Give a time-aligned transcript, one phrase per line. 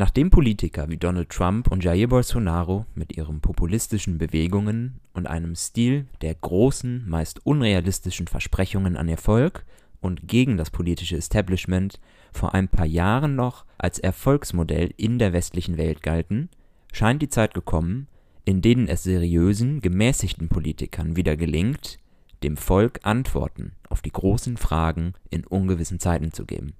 [0.00, 6.06] Nachdem Politiker wie Donald Trump und Jair Bolsonaro mit ihren populistischen Bewegungen und einem Stil
[6.22, 9.66] der großen, meist unrealistischen Versprechungen an Erfolg
[10.00, 12.00] und gegen das politische Establishment
[12.32, 16.48] vor ein paar Jahren noch als Erfolgsmodell in der westlichen Welt galten,
[16.94, 18.08] scheint die Zeit gekommen,
[18.46, 21.98] in denen es seriösen, gemäßigten Politikern wieder gelingt,
[22.42, 26.72] dem Volk Antworten auf die großen Fragen in ungewissen Zeiten zu geben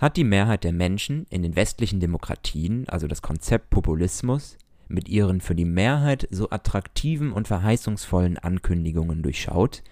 [0.00, 4.56] hat die Mehrheit der Menschen in den westlichen Demokratien also das Konzept Populismus
[4.88, 9.84] mit ihren für die Mehrheit so attraktiven und verheißungsvollen Ankündigungen durchschaut,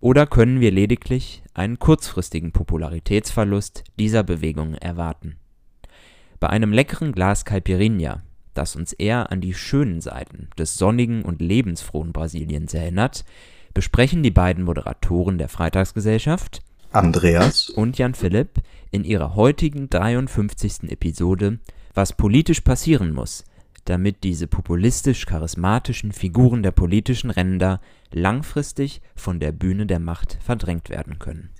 [0.00, 5.36] oder können wir lediglich einen kurzfristigen Popularitätsverlust dieser Bewegung erwarten?
[6.38, 11.40] Bei einem leckeren Glas Caipirinha, das uns eher an die schönen Seiten des sonnigen und
[11.40, 13.24] lebensfrohen Brasiliens erinnert,
[13.72, 16.60] besprechen die beiden Moderatoren der Freitagsgesellschaft
[16.96, 20.90] Andreas und Jan Philipp in ihrer heutigen 53.
[20.90, 21.58] Episode,
[21.92, 23.44] was politisch passieren muss,
[23.84, 31.18] damit diese populistisch-charismatischen Figuren der politischen Ränder langfristig von der Bühne der Macht verdrängt werden
[31.18, 31.50] können.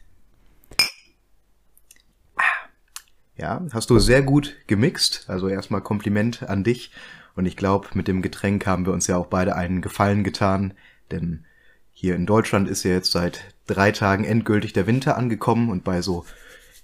[3.37, 5.27] Ja, hast du sehr gut gemixt.
[5.29, 6.93] Also erstmal Kompliment an dich.
[7.35, 10.73] Und ich glaube, mit dem Getränk haben wir uns ja auch beide einen Gefallen getan,
[11.11, 11.45] denn
[11.93, 16.03] hier in Deutschland ist ja jetzt seit drei Tagen endgültig der Winter angekommen und bei
[16.03, 16.25] so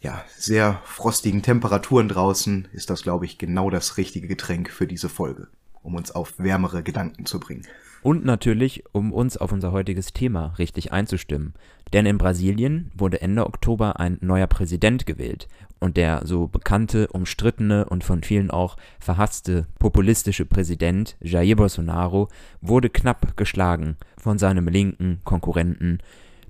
[0.01, 5.09] ja, sehr frostigen Temperaturen draußen ist das, glaube ich, genau das richtige Getränk für diese
[5.09, 5.47] Folge,
[5.83, 7.67] um uns auf wärmere Gedanken zu bringen.
[8.03, 11.55] Und natürlich, um uns auf unser heutiges Thema richtig einzustimmen.
[11.93, 15.47] Denn in Brasilien wurde Ende Oktober ein neuer Präsident gewählt.
[15.79, 22.29] Und der so bekannte, umstrittene und von vielen auch verhasste populistische Präsident Jair Bolsonaro
[22.61, 25.99] wurde knapp geschlagen von seinem linken Konkurrenten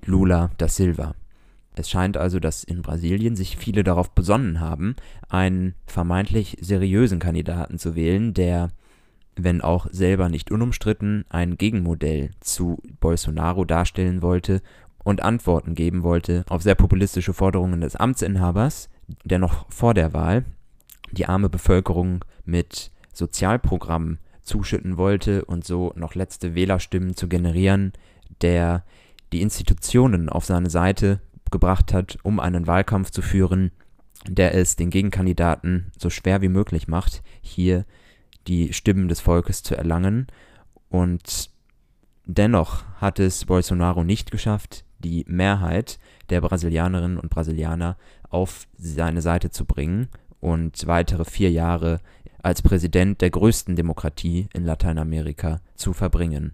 [0.05, 1.15] Lula da Silva.
[1.75, 4.95] Es scheint also, dass in Brasilien sich viele darauf besonnen haben,
[5.29, 8.69] einen vermeintlich seriösen Kandidaten zu wählen, der
[9.35, 14.61] wenn auch selber nicht unumstritten, ein Gegenmodell zu Bolsonaro darstellen wollte
[15.03, 18.89] und Antworten geben wollte auf sehr populistische Forderungen des Amtsinhabers,
[19.23, 20.45] der noch vor der Wahl
[21.11, 27.93] die arme Bevölkerung mit Sozialprogrammen zuschütten wollte und so noch letzte Wählerstimmen zu generieren,
[28.41, 28.83] der
[29.33, 31.19] die Institutionen auf seine Seite
[31.51, 33.71] gebracht hat, um einen Wahlkampf zu führen,
[34.27, 37.85] der es den Gegenkandidaten so schwer wie möglich macht, hier
[38.47, 40.27] die Stimmen des Volkes zu erlangen.
[40.89, 41.49] Und
[42.25, 45.99] dennoch hat es Bolsonaro nicht geschafft, die Mehrheit
[46.29, 47.97] der Brasilianerinnen und Brasilianer
[48.29, 50.07] auf seine Seite zu bringen
[50.39, 51.99] und weitere vier Jahre
[52.41, 56.53] als Präsident der größten Demokratie in Lateinamerika zu verbringen.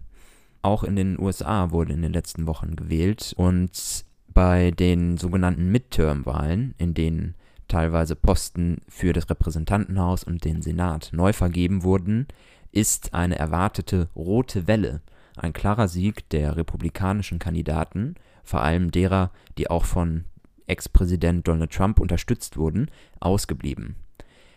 [0.62, 6.75] Auch in den USA wurde in den letzten Wochen gewählt und bei den sogenannten Midterm-Wahlen,
[6.78, 7.36] in denen
[7.68, 12.28] teilweise Posten für das Repräsentantenhaus und den Senat neu vergeben wurden,
[12.72, 15.02] ist eine erwartete rote Welle,
[15.38, 20.25] ein klarer Sieg der republikanischen Kandidaten, vor allem derer, die auch von
[20.68, 23.96] Ex-Präsident Donald Trump unterstützt wurden, ausgeblieben.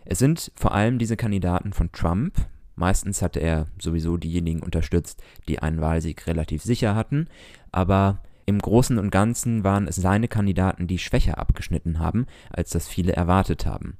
[0.04, 2.34] Es sind vor allem diese Kandidaten von Trump,
[2.82, 7.28] meistens hatte er sowieso diejenigen unterstützt, die einen Wahlsieg relativ sicher hatten,
[7.70, 12.88] aber im Großen und Ganzen waren es seine Kandidaten, die schwächer abgeschnitten haben, als das
[12.88, 13.98] viele erwartet haben.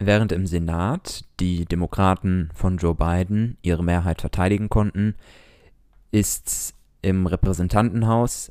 [0.00, 5.14] Während im Senat die Demokraten von Joe Biden ihre Mehrheit verteidigen konnten,
[6.10, 8.50] ist im Repräsentantenhaus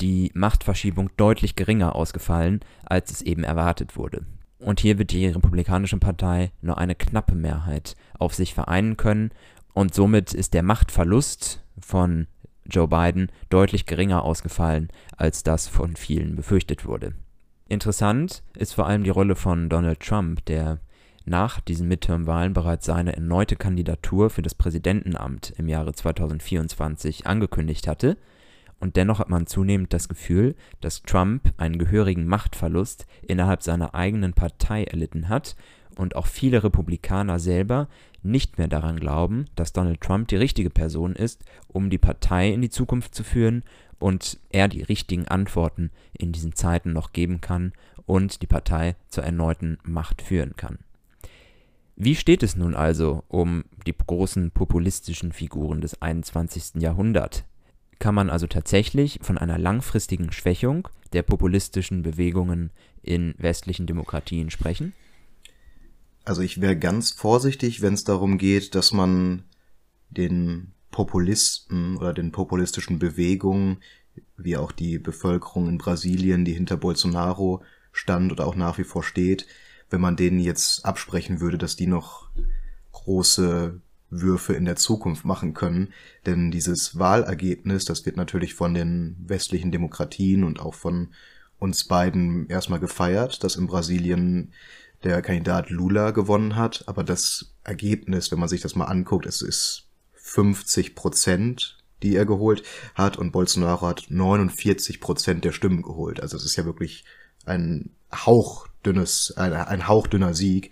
[0.00, 4.24] die Machtverschiebung deutlich geringer ausgefallen, als es eben erwartet wurde.
[4.58, 9.30] Und hier wird die Republikanische Partei nur eine knappe Mehrheit auf sich vereinen können
[9.72, 12.26] und somit ist der Machtverlust von
[12.64, 17.14] Joe Biden deutlich geringer ausgefallen, als das von vielen befürchtet wurde.
[17.68, 20.80] Interessant ist vor allem die Rolle von Donald Trump, der
[21.24, 28.16] nach diesen Midterm-Wahlen bereits seine erneute Kandidatur für das Präsidentenamt im Jahre 2024 angekündigt hatte.
[28.80, 34.34] Und dennoch hat man zunehmend das Gefühl, dass Trump einen gehörigen Machtverlust innerhalb seiner eigenen
[34.34, 35.56] Partei erlitten hat
[35.96, 37.88] und auch viele Republikaner selber
[38.22, 42.62] nicht mehr daran glauben, dass Donald Trump die richtige Person ist, um die Partei in
[42.62, 43.64] die Zukunft zu führen
[43.98, 47.72] und er die richtigen Antworten in diesen Zeiten noch geben kann
[48.06, 50.78] und die Partei zur erneuten Macht führen kann.
[51.96, 56.80] Wie steht es nun also um die großen populistischen Figuren des 21.
[56.80, 57.44] Jahrhunderts?
[57.98, 62.70] Kann man also tatsächlich von einer langfristigen Schwächung der populistischen Bewegungen
[63.02, 64.92] in westlichen Demokratien sprechen?
[66.24, 69.44] Also ich wäre ganz vorsichtig, wenn es darum geht, dass man
[70.10, 73.78] den Populisten oder den populistischen Bewegungen,
[74.36, 77.62] wie auch die Bevölkerung in Brasilien, die hinter Bolsonaro
[77.92, 79.46] stand oder auch nach wie vor steht,
[79.90, 82.28] wenn man denen jetzt absprechen würde, dass die noch
[82.92, 83.80] große
[84.10, 85.92] Würfe in der Zukunft machen können.
[86.26, 91.08] Denn dieses Wahlergebnis, das wird natürlich von den westlichen Demokratien und auch von
[91.58, 94.52] uns beiden erstmal gefeiert, dass in Brasilien
[95.04, 96.84] der Kandidat Lula gewonnen hat.
[96.86, 102.26] Aber das Ergebnis, wenn man sich das mal anguckt, es ist 50 Prozent, die er
[102.26, 102.62] geholt
[102.94, 106.20] hat und Bolsonaro hat 49 Prozent der Stimmen geholt.
[106.20, 107.04] Also es ist ja wirklich
[107.44, 110.70] ein hauchdünnes, ein, ein hauchdünner Sieg,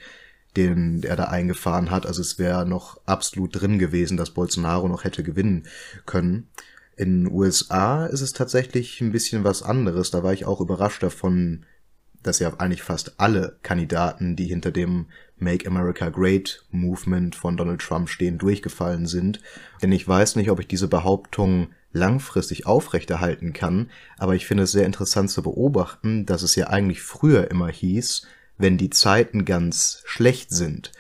[0.57, 2.07] den er da eingefahren hat.
[2.07, 5.65] Also es wäre noch absolut drin gewesen, dass Bolsonaro noch hätte gewinnen
[6.07, 6.49] können.
[6.97, 10.11] In den USA ist es tatsächlich ein bisschen was anderes.
[10.11, 11.67] Da war ich auch überrascht davon,
[12.23, 15.07] dass ja eigentlich fast alle Kandidaten, die hinter dem
[15.39, 19.41] Make America Great Movement von Donald Trump stehen, durchgefallen sind.
[19.83, 24.73] Denn ich weiß nicht, ob ich diese Behauptung langfristig aufrechterhalten kann, aber ich finde es
[24.73, 28.27] sehr interessant zu beobachten, dass es ja eigentlich früher immer hieß,
[28.59, 30.93] wenn die Zeiten ganz schlecht sind,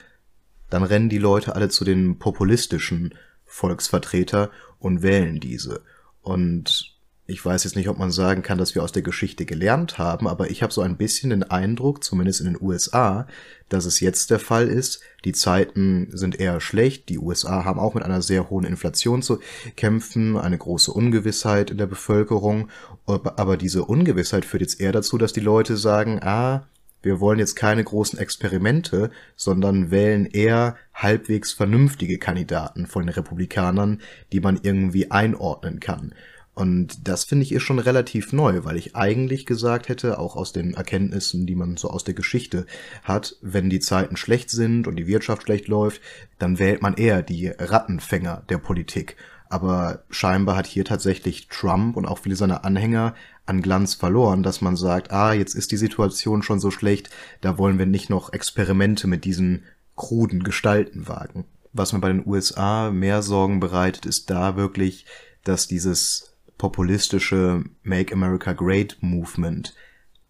[0.70, 3.14] dann rennen die Leute alle zu den populistischen
[3.44, 5.82] Volksvertreter und wählen diese.
[6.22, 6.96] Und
[7.28, 10.28] ich weiß jetzt nicht, ob man sagen kann, dass wir aus der Geschichte gelernt haben,
[10.28, 13.26] aber ich habe so ein bisschen den Eindruck, zumindest in den USA,
[13.68, 15.00] dass es jetzt der Fall ist.
[15.24, 17.08] Die Zeiten sind eher schlecht.
[17.08, 19.40] Die USA haben auch mit einer sehr hohen Inflation zu
[19.74, 22.68] kämpfen, eine große Ungewissheit in der Bevölkerung.
[23.06, 26.68] Aber diese Ungewissheit führt jetzt eher dazu, dass die Leute sagen, ah,
[27.06, 34.02] wir wollen jetzt keine großen Experimente, sondern wählen eher halbwegs vernünftige Kandidaten von den Republikanern,
[34.32, 36.14] die man irgendwie einordnen kann.
[36.52, 40.52] Und das finde ich ist schon relativ neu, weil ich eigentlich gesagt hätte, auch aus
[40.52, 42.66] den Erkenntnissen, die man so aus der Geschichte
[43.04, 46.00] hat, wenn die Zeiten schlecht sind und die Wirtschaft schlecht läuft,
[46.38, 49.16] dann wählt man eher die Rattenfänger der Politik.
[49.48, 53.14] Aber scheinbar hat hier tatsächlich Trump und auch viele seiner Anhänger
[53.46, 57.10] an Glanz verloren, dass man sagt, ah, jetzt ist die Situation schon so schlecht,
[57.40, 59.62] da wollen wir nicht noch Experimente mit diesen
[59.94, 61.44] kruden Gestalten wagen.
[61.72, 65.06] Was mir bei den USA mehr Sorgen bereitet, ist da wirklich,
[65.44, 69.74] dass dieses populistische Make America Great Movement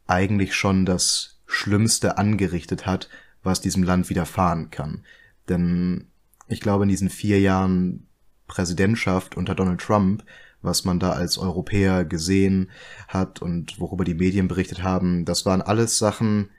[0.07, 3.09] eigentlich schon das Schlimmste angerichtet hat,
[3.43, 5.05] was diesem Land widerfahren kann.
[5.49, 6.09] Denn
[6.49, 8.06] ich glaube, in diesen vier Jahren
[8.47, 10.25] Präsidentschaft unter Donald Trump,
[10.63, 12.71] was man da als Europäer gesehen
[13.09, 16.51] hat und worüber die Medien berichtet haben, das waren alles Sachen,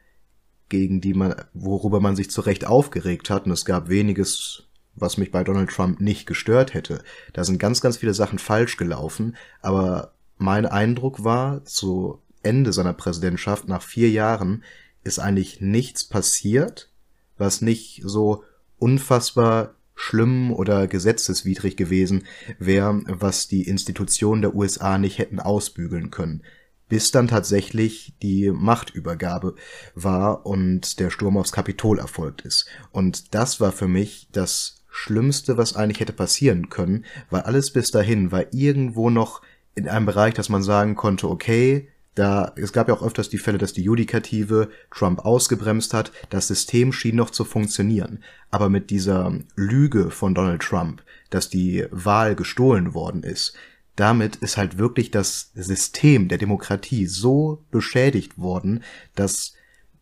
[0.69, 3.45] gegen die man, worüber man sich zu Recht aufgeregt hat.
[3.45, 4.67] Und es gab weniges
[4.99, 7.03] was mich bei Donald Trump nicht gestört hätte.
[7.33, 12.93] Da sind ganz, ganz viele Sachen falsch gelaufen, aber mein Eindruck war, zu Ende seiner
[12.93, 14.63] Präsidentschaft, nach vier Jahren,
[15.03, 16.89] ist eigentlich nichts passiert,
[17.37, 18.43] was nicht so
[18.77, 22.23] unfassbar schlimm oder gesetzeswidrig gewesen
[22.59, 26.43] wäre, was die Institutionen der USA nicht hätten ausbügeln können.
[26.87, 29.55] Bis dann tatsächlich die Machtübergabe
[29.95, 32.67] war und der Sturm aufs Kapitol erfolgt ist.
[32.91, 37.91] Und das war für mich das Schlimmste, was eigentlich hätte passieren können, weil alles bis
[37.91, 39.41] dahin war irgendwo noch
[39.75, 43.37] in einem Bereich, dass man sagen konnte, okay, da, es gab ja auch öfters die
[43.37, 46.11] Fälle, dass die Judikative Trump ausgebremst hat.
[46.29, 48.23] Das System schien noch zu funktionieren.
[48.49, 53.53] Aber mit dieser Lüge von Donald Trump, dass die Wahl gestohlen worden ist,
[53.95, 58.83] damit ist halt wirklich das System der Demokratie so beschädigt worden,
[59.15, 59.53] dass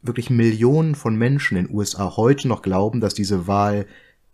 [0.01, 3.87] wirklich Millionen von Menschen in den USA heute noch glauben, dass diese Wahl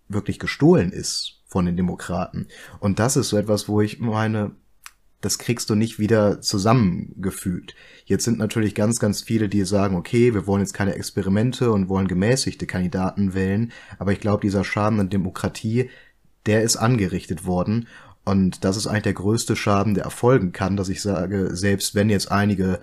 [0.07, 2.47] wirklich gestohlen ist von den Demokraten.
[2.79, 4.51] Und das ist so etwas, wo ich meine,
[5.21, 7.75] das kriegst du nicht wieder zusammengefügt.
[8.05, 11.89] Jetzt sind natürlich ganz, ganz viele, die sagen, okay, wir wollen jetzt keine Experimente und
[11.89, 15.89] wollen gemäßigte Kandidaten wählen, aber ich glaube, dieser Schaden an Demokratie,
[16.47, 17.87] der ist angerichtet worden.
[18.23, 22.09] Und das ist eigentlich der größte Schaden, der erfolgen kann, dass ich sage, selbst wenn
[22.09, 22.79] jetzt einige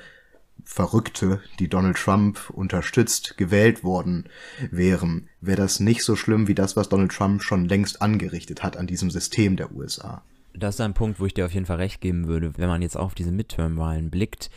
[0.65, 4.29] Verrückte, die Donald Trump unterstützt, gewählt worden
[4.71, 8.77] wären, wäre das nicht so schlimm wie das, was Donald Trump schon längst angerichtet hat
[8.77, 10.23] an diesem System der USA.
[10.59, 12.83] Das ist ein Punkt, wo ich dir auf jeden Fall recht geben würde, wenn man
[12.83, 14.51] jetzt auf diese Midterm-Wahlen blickt,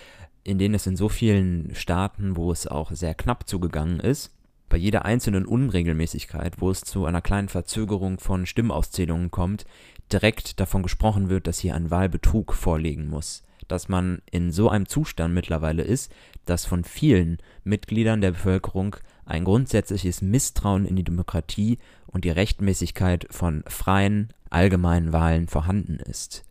[0.43, 4.31] in denen es in so vielen Staaten, wo es auch sehr knapp zugegangen ist,
[4.67, 9.65] bei jeder einzelnen Unregelmäßigkeit, wo es zu einer kleinen Verzögerung von Stimmauszählungen kommt,
[10.11, 13.43] direkt davon gesprochen wird, dass hier ein Wahlbetrug vorliegen muss.
[13.67, 16.11] Dass man in so einem Zustand mittlerweile ist,
[16.45, 21.77] dass von vielen Mitgliedern der Bevölkerung ein grundsätzliches Misstrauen in die Demokratie
[22.07, 26.43] und die Rechtmäßigkeit von freien, allgemeinen Wahlen vorhanden ist.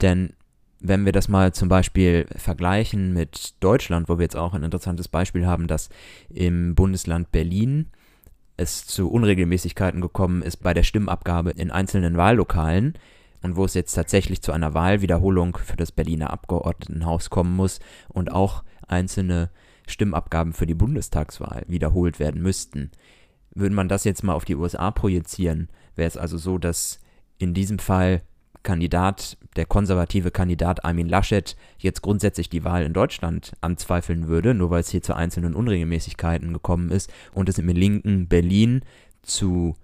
[0.00, 0.34] Denn
[0.80, 5.08] wenn wir das mal zum Beispiel vergleichen mit Deutschland, wo wir jetzt auch ein interessantes
[5.08, 5.88] Beispiel haben, dass
[6.28, 7.88] im Bundesland Berlin
[8.56, 12.94] es zu Unregelmäßigkeiten gekommen ist bei der Stimmabgabe in einzelnen Wahllokalen,
[13.42, 18.30] und wo es jetzt tatsächlich zu einer Wahlwiederholung für das Berliner Abgeordnetenhaus kommen muss und
[18.30, 19.50] auch einzelne
[19.86, 22.92] Stimmabgaben für die Bundestagswahl wiederholt werden müssten.
[23.54, 27.00] Würde man das jetzt mal auf die USA projizieren, wäre es also so, dass
[27.42, 28.22] in diesem Fall
[28.62, 34.70] Kandidat, der konservative Kandidat Armin Laschet jetzt grundsätzlich die Wahl in Deutschland anzweifeln würde, nur
[34.70, 38.82] weil es hier zu einzelnen Unregelmäßigkeiten gekommen ist und es im linken Berlin
[39.22, 39.74] zu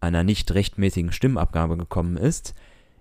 [0.00, 2.54] einer nicht rechtmäßigen Stimmabgabe gekommen ist.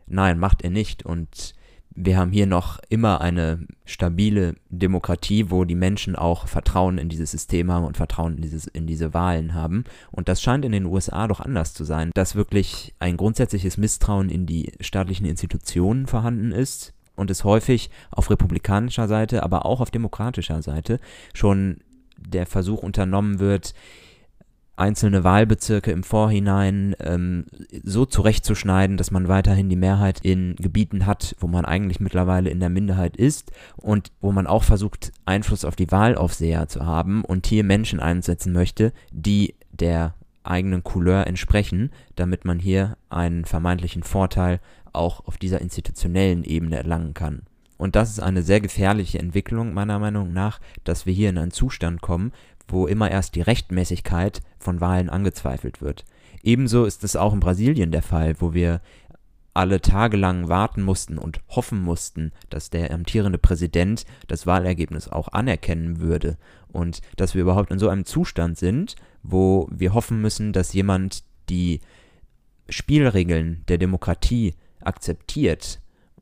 [0.05, 1.03] Nein, macht er nicht.
[1.03, 1.55] Und
[1.95, 7.31] wir haben hier noch immer eine stabile Demokratie, wo die Menschen auch Vertrauen in dieses
[7.31, 9.83] System haben und Vertrauen in, dieses, in diese Wahlen haben.
[10.11, 14.29] Und das scheint in den USA doch anders zu sein, dass wirklich ein grundsätzliches Misstrauen
[14.29, 19.91] in die staatlichen Institutionen vorhanden ist und es häufig auf republikanischer Seite, aber auch auf
[19.91, 20.99] demokratischer Seite
[21.33, 21.77] schon
[22.17, 23.73] der Versuch unternommen wird,
[24.75, 27.45] einzelne Wahlbezirke im Vorhinein ähm,
[27.83, 32.59] so zurechtzuschneiden, dass man weiterhin die Mehrheit in Gebieten hat, wo man eigentlich mittlerweile in
[32.59, 37.45] der Minderheit ist und wo man auch versucht, Einfluss auf die Wahlaufseher zu haben und
[37.45, 44.59] hier Menschen einsetzen möchte, die der eigenen Couleur entsprechen, damit man hier einen vermeintlichen Vorteil
[44.91, 47.43] auch auf dieser institutionellen Ebene erlangen kann.
[47.77, 51.51] Und das ist eine sehr gefährliche Entwicklung meiner Meinung nach, dass wir hier in einen
[51.51, 52.31] Zustand kommen,
[52.73, 56.05] wo immer erst die Rechtmäßigkeit von Wahlen angezweifelt wird.
[56.41, 58.81] Ebenso ist es auch in Brasilien der Fall, wo wir
[59.53, 65.99] alle tagelang warten mussten und hoffen mussten, dass der amtierende Präsident das Wahlergebnis auch anerkennen
[65.99, 66.37] würde
[66.71, 71.23] und dass wir überhaupt in so einem Zustand sind, wo wir hoffen müssen, dass jemand
[71.49, 71.81] die
[72.67, 75.79] Spielregeln der Demokratie akzeptiert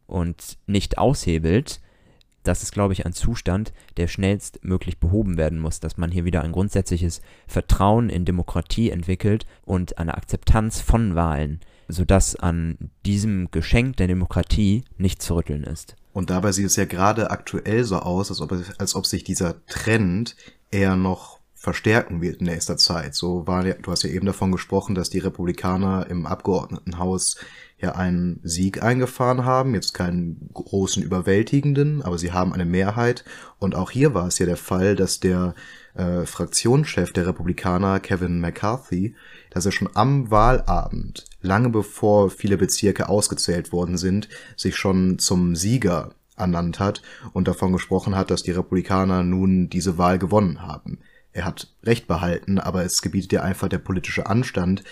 [0.07, 1.79] und nicht aushebelt,
[2.43, 6.41] das ist, glaube ich, ein Zustand, der schnellstmöglich behoben werden muss, dass man hier wieder
[6.41, 13.97] ein grundsätzliches Vertrauen in Demokratie entwickelt und eine Akzeptanz von Wahlen, sodass an diesem Geschenk
[13.97, 15.95] der Demokratie nicht zu rütteln ist.
[16.13, 19.65] Und dabei sieht es ja gerade aktuell so aus, als ob, als ob sich dieser
[19.65, 20.35] Trend
[20.71, 23.13] eher noch verstärken wird in nächster Zeit.
[23.13, 27.37] So war du hast ja eben davon gesprochen, dass die Republikaner im Abgeordnetenhaus
[27.81, 33.25] ja einen Sieg eingefahren haben, jetzt keinen großen überwältigenden, aber sie haben eine Mehrheit.
[33.59, 35.55] Und auch hier war es ja der Fall, dass der
[35.95, 39.15] äh, Fraktionschef der Republikaner, Kevin McCarthy,
[39.49, 45.55] dass er schon am Wahlabend, lange bevor viele Bezirke ausgezählt worden sind, sich schon zum
[45.55, 47.01] Sieger ernannt hat
[47.33, 50.99] und davon gesprochen hat, dass die Republikaner nun diese Wahl gewonnen haben.
[51.33, 54.83] Er hat Recht behalten, aber es gebietet ja einfach der politische Anstand,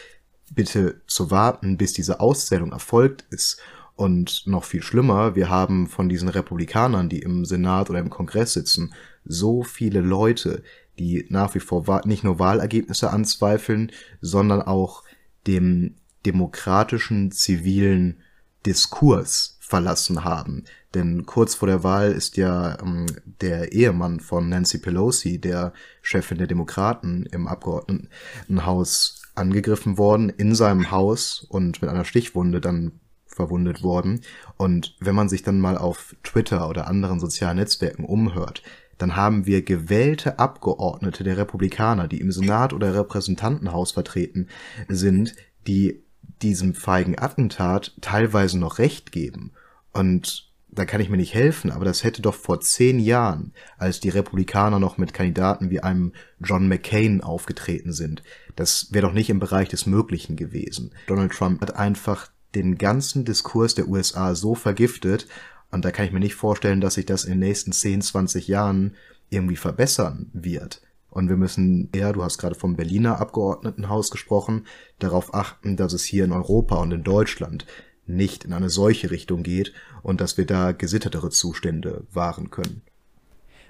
[0.56, 3.60] bitte zu warten, bis diese Auszählung erfolgt ist.
[3.96, 8.54] Und noch viel schlimmer, wir haben von diesen Republikanern, die im Senat oder im Kongress
[8.54, 8.94] sitzen,
[9.26, 10.64] so viele Leute,
[10.98, 13.92] die nach wie vor nicht nur Wahlergebnisse anzweifeln,
[14.22, 15.04] sondern auch
[15.48, 18.22] dem demokratischen zivilen
[18.66, 20.66] Diskurs verlassen haben.
[20.94, 23.06] Denn kurz vor der Wahl ist ja ähm,
[23.42, 30.92] der Ehemann von Nancy Pelosi, der Chefin der Demokraten im Abgeordnetenhaus, angegriffen worden in seinem
[30.92, 32.92] Haus und mit einer Stichwunde dann
[33.26, 34.22] verwundet worden.
[34.58, 38.62] Und wenn man sich dann mal auf Twitter oder anderen sozialen Netzwerken umhört,
[38.98, 44.50] dann haben wir gewählte Abgeordnete der Republikaner, die im Senat oder Repräsentantenhaus vertreten
[44.90, 45.36] sind,
[45.68, 46.04] die
[46.42, 49.52] diesem feigen Attentat teilweise noch Recht geben.
[49.94, 54.00] Und da kann ich mir nicht helfen, aber das hätte doch vor zehn Jahren, als
[54.00, 58.24] die Republikaner noch mit Kandidaten wie einem John McCain aufgetreten sind,
[58.56, 60.92] das wäre doch nicht im Bereich des Möglichen gewesen.
[61.08, 65.28] Donald Trump hat einfach den ganzen Diskurs der USA so vergiftet,
[65.72, 68.48] und da kann ich mir nicht vorstellen, dass sich das in den nächsten 10, 20
[68.48, 68.96] Jahren
[69.30, 70.82] irgendwie verbessern wird.
[71.12, 74.66] Und wir müssen eher, du hast gerade vom Berliner Abgeordnetenhaus gesprochen,
[75.00, 77.66] darauf achten, dass es hier in Europa und in Deutschland
[78.10, 82.82] nicht in eine solche Richtung geht und dass wir da gesittetere Zustände wahren können.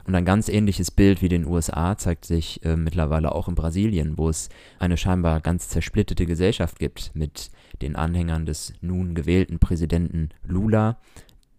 [0.05, 4.17] Und ein ganz ähnliches Bild wie den USA zeigt sich äh, mittlerweile auch in Brasilien,
[4.17, 7.51] wo es eine scheinbar ganz zersplittete Gesellschaft gibt mit
[7.83, 10.97] den Anhängern des nun gewählten Präsidenten Lula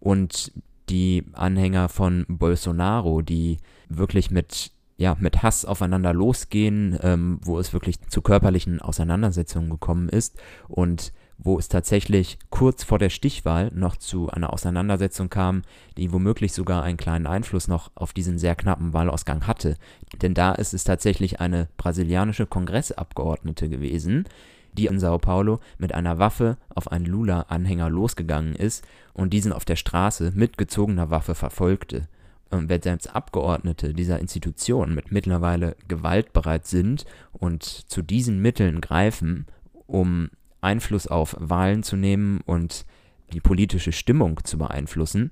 [0.01, 0.51] und
[0.89, 3.57] die Anhänger von Bolsonaro, die
[3.87, 10.09] wirklich mit ja, mit Hass aufeinander losgehen, ähm, wo es wirklich zu körperlichen Auseinandersetzungen gekommen
[10.09, 11.11] ist und
[11.43, 15.63] wo es tatsächlich kurz vor der Stichwahl noch zu einer Auseinandersetzung kam,
[15.97, 19.75] die womöglich sogar einen kleinen Einfluss noch auf diesen sehr knappen Wahlausgang hatte.
[20.21, 24.25] Denn da ist es tatsächlich eine brasilianische Kongressabgeordnete gewesen,
[24.73, 29.65] die in Sao Paulo mit einer Waffe auf einen Lula-Anhänger losgegangen ist und diesen auf
[29.65, 32.07] der Straße mit gezogener Waffe verfolgte.
[32.51, 39.47] Und wenn selbst Abgeordnete dieser Institution mit mittlerweile gewaltbereit sind und zu diesen Mitteln greifen,
[39.87, 40.29] um
[40.61, 42.85] Einfluss auf Wahlen zu nehmen und
[43.33, 45.31] die politische Stimmung zu beeinflussen,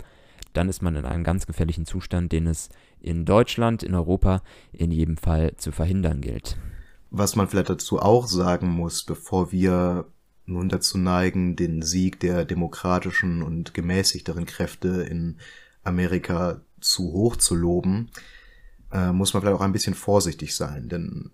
[0.53, 2.69] dann ist man in einem ganz gefährlichen Zustand, den es
[2.99, 6.57] in Deutschland, in Europa in jedem Fall zu verhindern gilt.
[7.11, 10.05] Was man vielleicht dazu auch sagen muss, bevor wir
[10.45, 15.37] nun dazu neigen, den Sieg der demokratischen und gemäßigteren Kräfte in
[15.83, 18.09] Amerika zu hoch zu loben,
[18.91, 21.31] äh, muss man vielleicht auch ein bisschen vorsichtig sein, denn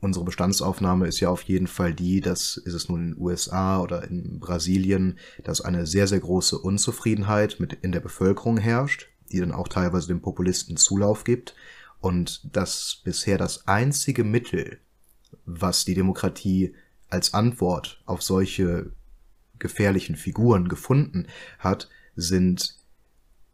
[0.00, 3.80] unsere Bestandsaufnahme ist ja auf jeden Fall die, dass ist es nun in den USA
[3.80, 9.40] oder in Brasilien, dass eine sehr, sehr große Unzufriedenheit mit in der Bevölkerung herrscht, die
[9.40, 11.54] dann auch teilweise den Populisten Zulauf gibt
[12.00, 14.78] und dass bisher das einzige Mittel,
[15.44, 16.74] was die Demokratie
[17.08, 18.92] als Antwort auf solche
[19.58, 21.26] gefährlichen Figuren gefunden
[21.58, 22.76] hat, sind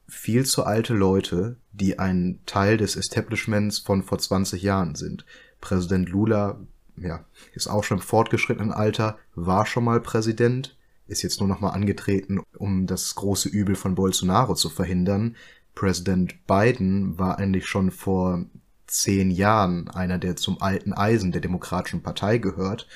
[0.09, 5.27] viel zu alte Leute, die ein Teil des Establishments von vor 20 Jahren sind.
[5.67, 6.61] Präsident Lula,
[6.97, 10.77] ja, ist auch schon im fortgeschrittenen Alter, war schon mal Präsident,
[11.09, 15.35] ist jetzt nur noch mal angetreten, um das große Übel von Bolsonaro zu verhindern.
[15.75, 18.45] Präsident Biden war eigentlich schon vor
[18.87, 22.87] zehn Jahren einer, der zum alten Eisen der Demokratischen Partei gehört.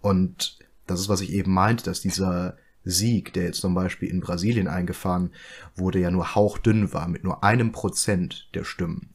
[0.00, 4.20] Und das ist, was ich eben meinte, dass dieser Sieg, der jetzt zum Beispiel in
[4.20, 5.32] Brasilien eingefahren
[5.74, 9.10] wurde, ja nur hauchdünn war, mit nur einem Prozent der Stimmen.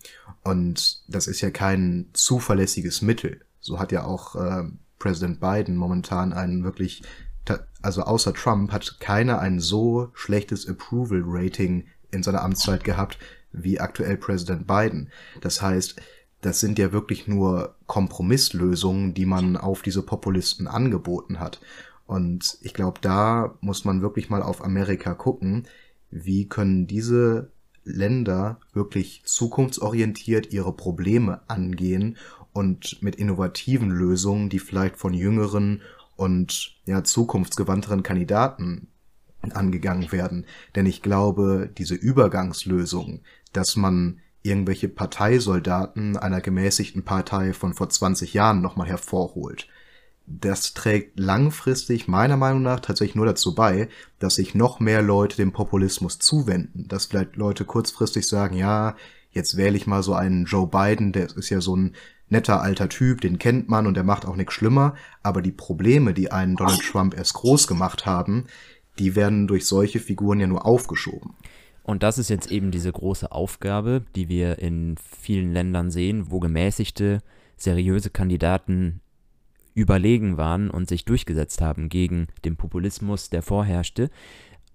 [0.45, 3.41] Und das ist ja kein zuverlässiges Mittel.
[3.59, 4.63] So hat ja auch äh,
[4.99, 7.01] Präsident Biden momentan einen wirklich,
[7.81, 13.17] also außer Trump hat keiner ein so schlechtes Approval Rating in seiner Amtszeit gehabt
[13.51, 15.09] wie aktuell Präsident Biden.
[15.41, 15.95] Das heißt,
[16.41, 21.59] das sind ja wirklich nur Kompromisslösungen, die man auf diese Populisten angeboten hat.
[22.05, 25.67] Und ich glaube, da muss man wirklich mal auf Amerika gucken.
[26.11, 27.49] Wie können diese
[27.85, 32.17] Länder wirklich zukunftsorientiert ihre Probleme angehen
[32.51, 35.81] und mit innovativen Lösungen, die vielleicht von jüngeren
[36.15, 38.87] und ja zukunftsgewandteren Kandidaten
[39.53, 40.45] angegangen werden.
[40.75, 43.21] Denn ich glaube, diese Übergangslösung,
[43.53, 49.67] dass man irgendwelche Parteisoldaten einer gemäßigten Partei von vor 20 Jahren nochmal hervorholt,
[50.27, 55.37] das trägt langfristig meiner Meinung nach tatsächlich nur dazu bei, dass sich noch mehr Leute
[55.37, 56.87] dem Populismus zuwenden.
[56.87, 58.95] Dass vielleicht Leute kurzfristig sagen, ja,
[59.31, 61.95] jetzt wähle ich mal so einen Joe Biden, der ist ja so ein
[62.29, 66.13] netter alter Typ, den kennt man und der macht auch nichts schlimmer, aber die Probleme,
[66.13, 68.45] die einen Donald Trump erst groß gemacht haben,
[68.97, 71.35] die werden durch solche Figuren ja nur aufgeschoben.
[71.83, 76.39] Und das ist jetzt eben diese große Aufgabe, die wir in vielen Ländern sehen, wo
[76.39, 77.21] gemäßigte,
[77.57, 79.01] seriöse Kandidaten
[79.75, 84.09] überlegen waren und sich durchgesetzt haben gegen den Populismus, der vorherrschte,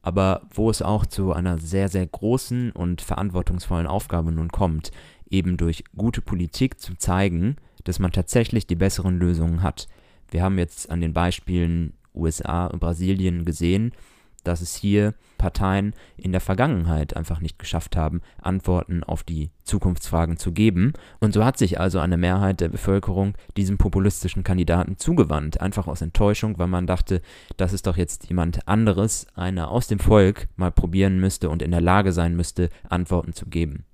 [0.03, 4.93] aber wo es auch zu einer sehr, sehr großen und verantwortungsvollen Aufgabe nun kommt,
[5.29, 9.89] eben durch gute Politik zu zeigen, dass man tatsächlich die besseren Lösungen hat.
[10.31, 13.93] Wir haben jetzt an den Beispielen USA und Brasilien gesehen,
[14.43, 20.37] dass es hier Parteien in der Vergangenheit einfach nicht geschafft haben, Antworten auf die Zukunftsfragen
[20.37, 20.93] zu geben.
[21.19, 26.03] Und so hat sich also eine Mehrheit der Bevölkerung diesem populistischen Kandidaten zugewandt, einfach aus
[26.03, 27.23] Enttäuschung, weil man dachte,
[27.57, 31.71] dass es doch jetzt jemand anderes, einer aus dem Volk, mal probieren müsste und in
[31.71, 33.85] der Lage sein müsste, Antworten zu geben.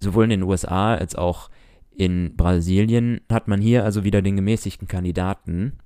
[0.00, 1.50] Sowohl in den USA als auch
[1.96, 5.78] in Brasilien hat man hier also wieder den gemäßigten Kandidaten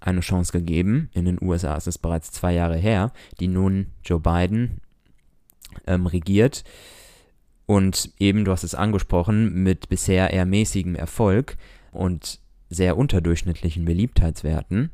[0.00, 1.10] eine Chance gegeben.
[1.12, 4.80] In den USA ist es bereits zwei Jahre her, die nun Joe Biden
[5.86, 6.64] ähm, regiert.
[7.66, 11.56] Und eben, du hast es angesprochen, mit bisher eher mäßigem Erfolg
[11.92, 14.90] und sehr unterdurchschnittlichen Beliebtheitswerten.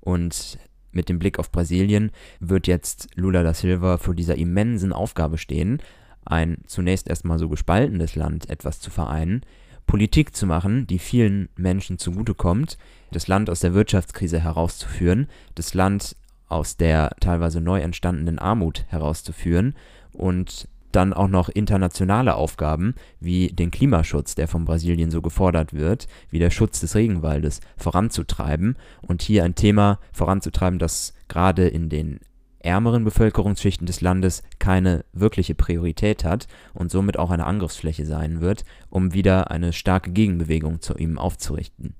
[0.00, 0.58] Und
[0.92, 5.82] mit dem Blick auf Brasilien wird jetzt Lula da Silva vor dieser immensen Aufgabe stehen,
[6.24, 9.42] ein zunächst erstmal so gespaltenes Land etwas zu vereinen,
[9.86, 12.78] Politik zu machen, die vielen Menschen zugutekommt,
[13.12, 16.16] das Land aus der Wirtschaftskrise herauszuführen, das Land
[16.48, 19.74] aus der teilweise neu entstandenen Armut herauszuführen
[20.12, 26.08] und dann auch noch internationale Aufgaben wie den Klimaschutz, der von Brasilien so gefordert wird,
[26.30, 32.20] wie der Schutz des Regenwaldes voranzutreiben und hier ein Thema voranzutreiben, das gerade in den
[32.58, 38.64] ärmeren Bevölkerungsschichten des Landes keine wirkliche Priorität hat und somit auch eine Angriffsfläche sein wird,
[38.90, 41.94] um wieder eine starke Gegenbewegung zu ihm aufzurichten.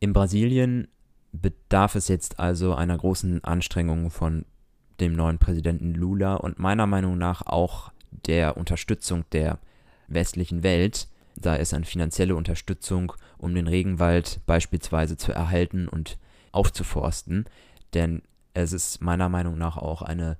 [0.00, 0.88] In Brasilien
[1.32, 4.44] bedarf es jetzt also einer großen Anstrengung von
[5.00, 9.58] dem neuen Präsidenten Lula und meiner Meinung nach auch der Unterstützung der
[10.08, 16.18] westlichen Welt, da es eine finanzielle Unterstützung, um den Regenwald beispielsweise zu erhalten und
[16.52, 17.46] aufzuforsten,
[17.92, 18.22] denn
[18.54, 20.38] es ist meiner Meinung nach auch eine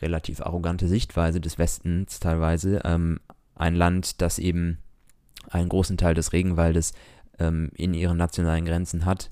[0.00, 3.18] relativ arrogante Sichtweise des Westens teilweise, ähm,
[3.56, 4.78] ein Land, das eben
[5.48, 6.92] einen großen Teil des Regenwaldes
[7.38, 9.30] ähm, in ihren nationalen Grenzen hat,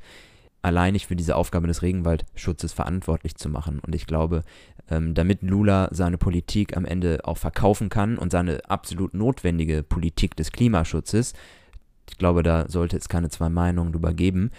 [0.63, 3.81] alleinig für diese Aufgabe des Regenwaldschutzes verantwortlich zu machen.
[3.81, 4.43] Und ich glaube,
[4.91, 10.37] ähm, damit Lula seine Politik am Ende auch verkaufen kann und seine absolut notwendige Politik
[10.37, 11.35] des Klimaschutzes,
[12.11, 14.51] ich glaube, da sollte es keine zwei Meinungen drüber geben,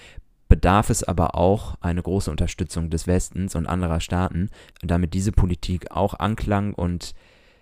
[0.47, 4.49] bedarf es aber auch eine große Unterstützung des Westens und anderer Staaten,
[4.81, 7.13] damit diese Politik auch Anklang und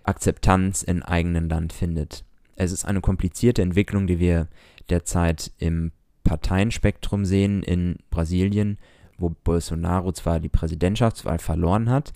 [0.04, 2.26] Akzeptanz im eigenen Land findet.
[2.56, 4.48] Es ist eine komplizierte Entwicklung, die wir
[4.90, 5.92] derzeit im
[6.24, 8.78] Parteienspektrum sehen in Brasilien,
[9.18, 12.14] wo Bolsonaro zwar die Präsidentschaftswahl verloren hat,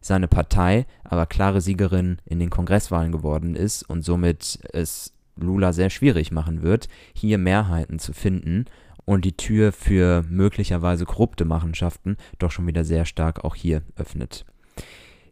[0.00, 5.90] seine Partei aber klare Siegerin in den Kongresswahlen geworden ist und somit es Lula sehr
[5.90, 8.66] schwierig machen wird, hier Mehrheiten zu finden
[9.04, 14.44] und die Tür für möglicherweise korrupte Machenschaften doch schon wieder sehr stark auch hier öffnet.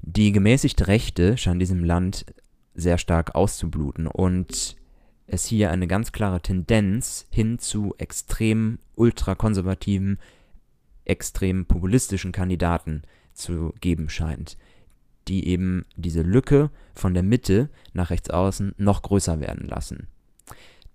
[0.03, 2.25] Die gemäßigte Rechte scheint diesem Land
[2.75, 4.77] sehr stark auszubluten und
[5.33, 10.19] es hier eine ganz klare Tendenz hin zu extrem ultrakonservativen,
[11.05, 14.57] extrem populistischen Kandidaten zu geben scheint,
[15.29, 20.09] die eben diese Lücke von der Mitte nach rechts außen noch größer werden lassen.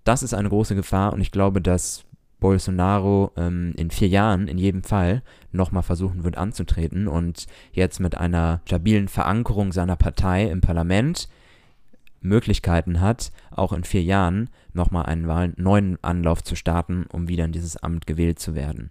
[0.04, 2.04] Das ist eine große Gefahr und ich glaube, dass
[2.38, 5.22] Bolsonaro ähm, in vier Jahren in jedem Fall
[5.52, 11.28] nochmal versuchen wird anzutreten und jetzt mit einer stabilen Verankerung seiner Partei im Parlament
[12.26, 17.52] Möglichkeiten hat, auch in vier Jahren nochmal einen neuen Anlauf zu starten, um wieder in
[17.52, 18.90] dieses Amt gewählt zu werden.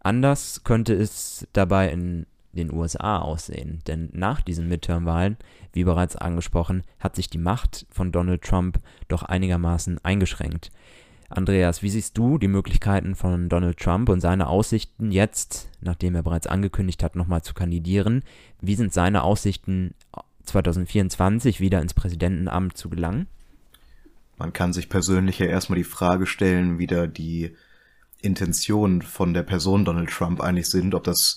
[0.00, 5.36] Anders könnte es dabei in den USA aussehen, denn nach diesen Midterm-Wahlen,
[5.72, 10.70] wie bereits angesprochen, hat sich die Macht von Donald Trump doch einigermaßen eingeschränkt.
[11.28, 16.22] Andreas, wie siehst du die Möglichkeiten von Donald Trump und seine Aussichten jetzt, nachdem er
[16.22, 18.22] bereits angekündigt hat, nochmal zu kandidieren?
[18.60, 19.94] Wie sind seine Aussichten
[20.46, 23.26] 2024 wieder ins Präsidentenamt zu gelangen?
[24.38, 27.54] Man kann sich persönlich ja erstmal die Frage stellen, wie da die
[28.20, 31.36] Intentionen von der Person Donald Trump eigentlich sind, ob das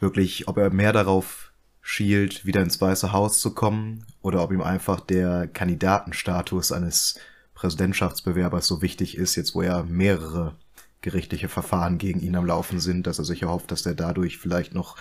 [0.00, 4.62] wirklich, ob er mehr darauf schielt, wieder ins Weiße Haus zu kommen, oder ob ihm
[4.62, 7.18] einfach der Kandidatenstatus eines
[7.54, 10.56] Präsidentschaftsbewerbers so wichtig ist, jetzt wo ja mehrere
[11.02, 14.74] gerichtliche Verfahren gegen ihn am Laufen sind, dass er sich erhofft, dass er dadurch vielleicht
[14.74, 14.96] noch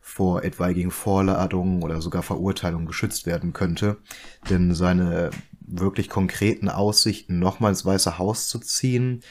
[0.00, 3.98] vor etwaigen Vorladungen oder sogar Verurteilungen geschützt werden könnte.
[4.48, 5.30] Denn seine
[5.60, 9.22] wirklich konkreten Aussichten, nochmal ins Weiße Haus zu ziehen,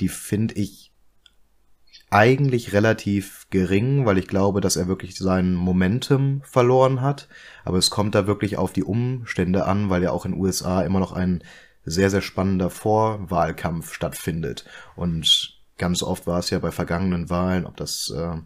[0.00, 0.92] die finde ich
[2.10, 7.28] eigentlich relativ gering, weil ich glaube, dass er wirklich sein Momentum verloren hat.
[7.64, 10.82] Aber es kommt da wirklich auf die Umstände an, weil ja auch in den USA
[10.82, 11.42] immer noch ein
[11.84, 14.64] sehr, sehr spannender Vorwahlkampf stattfindet.
[14.94, 18.36] Und ganz oft war es ja bei vergangenen Wahlen, ob das äh,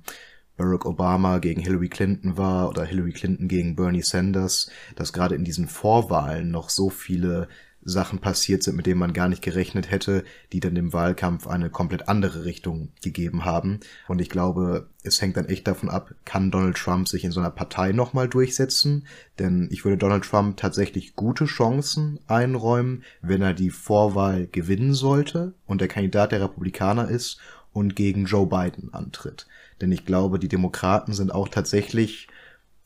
[0.58, 5.44] Barack Obama gegen Hillary Clinton war oder Hillary Clinton gegen Bernie Sanders, dass gerade in
[5.44, 7.48] diesen Vorwahlen noch so viele
[7.88, 11.70] Sachen passiert sind, mit denen man gar nicht gerechnet hätte, die dann dem Wahlkampf eine
[11.70, 13.80] komplett andere Richtung gegeben haben.
[14.08, 17.40] Und ich glaube, es hängt dann echt davon ab, kann Donald Trump sich in so
[17.40, 19.06] einer Partei nochmal durchsetzen?
[19.38, 25.54] Denn ich würde Donald Trump tatsächlich gute Chancen einräumen, wenn er die Vorwahl gewinnen sollte
[25.66, 27.38] und der Kandidat der Republikaner ist
[27.72, 29.46] und gegen Joe Biden antritt.
[29.80, 32.28] Denn ich glaube, die Demokraten sind auch tatsächlich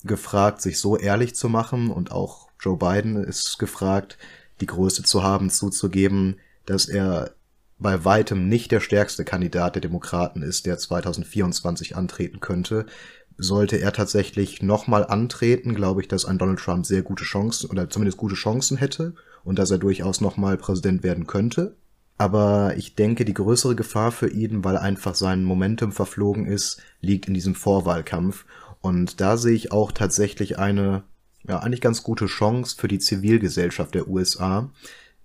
[0.04, 4.18] gefragt, sich so ehrlich zu machen und auch Joe Biden ist gefragt,
[4.60, 7.32] die Größe zu haben, zuzugeben, dass er
[7.78, 12.86] bei weitem nicht der stärkste Kandidat der Demokraten ist, der 2024 antreten könnte.
[13.36, 17.90] Sollte er tatsächlich nochmal antreten, glaube ich, dass ein Donald Trump sehr gute Chancen oder
[17.90, 21.74] zumindest gute Chancen hätte und dass er durchaus nochmal Präsident werden könnte.
[22.18, 27.26] Aber ich denke, die größere Gefahr für ihn, weil einfach sein Momentum verflogen ist, liegt
[27.26, 28.44] in diesem Vorwahlkampf.
[28.80, 31.04] Und da sehe ich auch tatsächlich eine
[31.48, 34.70] ja, eigentlich ganz gute Chance für die Zivilgesellschaft der USA.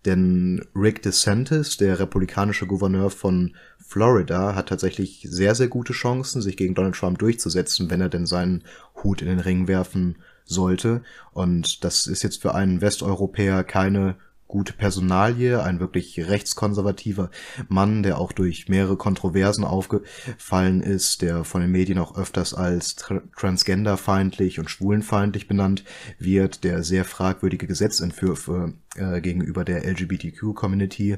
[0.06, 6.56] Denn Rick DeSantis, der republikanische Gouverneur von Florida, hat tatsächlich sehr, sehr gute Chancen, sich
[6.56, 8.63] gegen Donald Trump durchzusetzen, wenn er denn seinen
[9.04, 11.02] Hut in den Ring werfen sollte.
[11.34, 14.15] Und das ist jetzt für einen Westeuropäer keine
[14.47, 17.29] gute Personalie, ein wirklich rechtskonservativer
[17.67, 22.95] Mann, der auch durch mehrere Kontroversen aufgefallen ist, der von den Medien auch öfters als
[22.95, 25.83] transgenderfeindlich und schwulenfeindlich benannt
[26.17, 31.17] wird, der sehr fragwürdige Gesetzentwürfe äh, gegenüber der LGBTQ-Community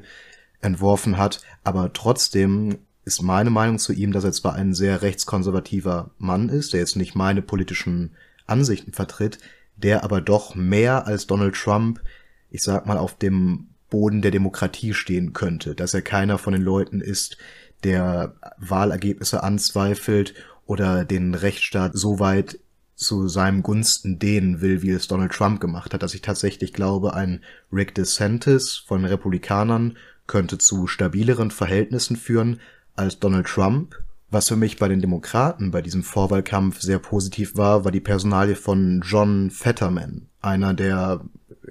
[0.61, 6.11] entworfen hat, aber trotzdem ist meine Meinung zu ihm, dass er zwar ein sehr rechtskonservativer
[6.17, 8.11] Mann ist, der jetzt nicht meine politischen
[8.45, 9.39] Ansichten vertritt,
[9.75, 12.01] der aber doch mehr als Donald Trump
[12.49, 16.61] ich sag mal, auf dem Boden der Demokratie stehen könnte, dass er keiner von den
[16.61, 17.37] Leuten ist,
[17.83, 20.33] der Wahlergebnisse anzweifelt
[20.65, 22.59] oder den Rechtsstaat so weit
[22.95, 27.13] zu seinem Gunsten dehnen will, wie es Donald Trump gemacht hat, dass ich tatsächlich glaube,
[27.13, 32.59] ein Rick DeSantis von Republikanern könnte zu stabileren Verhältnissen führen,
[32.95, 33.95] als Donald Trump.
[34.29, 38.55] Was für mich bei den Demokraten bei diesem Vorwahlkampf sehr positiv war, war die Personalie
[38.55, 41.21] von John Fetterman, einer der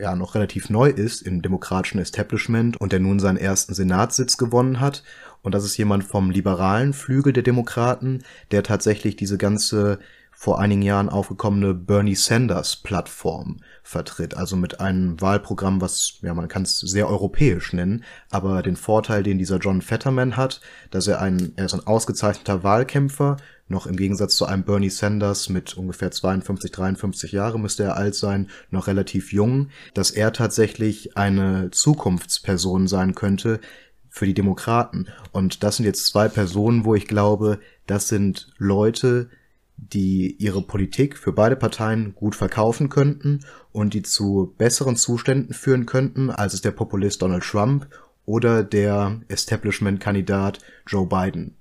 [0.01, 4.81] ja noch relativ neu ist im demokratischen Establishment und der nun seinen ersten Senatssitz gewonnen
[4.81, 5.03] hat.
[5.43, 9.99] Und das ist jemand vom liberalen Flügel der Demokraten, der tatsächlich diese ganze
[10.41, 16.47] vor einigen Jahren aufgekommene Bernie Sanders Plattform vertritt, also mit einem Wahlprogramm, was, ja, man
[16.47, 20.61] kann es sehr europäisch nennen, aber den Vorteil, den dieser John Fetterman hat,
[20.93, 25.49] dass er ein, er ist ein ausgezeichneter Wahlkämpfer, noch im Gegensatz zu einem Bernie Sanders
[25.49, 31.17] mit ungefähr 52, 53 Jahre müsste er alt sein, noch relativ jung, dass er tatsächlich
[31.17, 33.61] eine Zukunftsperson sein könnte
[34.09, 35.07] für die Demokraten.
[35.33, 39.29] Und das sind jetzt zwei Personen, wo ich glaube, das sind Leute,
[39.77, 45.87] die ihre Politik für beide Parteien gut verkaufen könnten und die zu besseren Zuständen führen
[45.87, 47.87] könnten, als es der Populist Donald Trump
[48.25, 51.58] oder der Establishment-Kandidat Joe Biden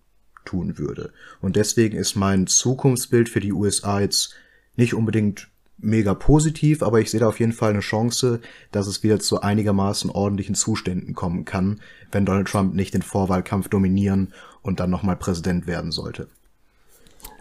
[0.47, 1.11] tun würde.
[1.41, 4.33] Und deswegen ist mein Zukunftsbild für die USA jetzt
[4.75, 9.03] nicht unbedingt mega positiv, aber ich sehe da auf jeden Fall eine Chance, dass es
[9.03, 11.81] wieder zu einigermaßen ordentlichen Zuständen kommen kann,
[12.11, 16.27] wenn Donald Trump nicht den Vorwahlkampf dominieren und dann nochmal Präsident werden sollte.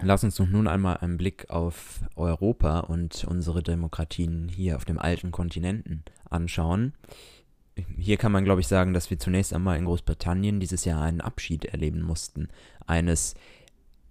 [0.03, 4.99] Lass uns doch nun einmal einen Blick auf Europa und unsere Demokratien hier auf dem
[4.99, 6.93] alten Kontinenten anschauen.
[7.99, 11.21] Hier kann man, glaube ich, sagen, dass wir zunächst einmal in Großbritannien dieses Jahr einen
[11.21, 12.49] Abschied erleben mussten.
[12.87, 13.35] Eines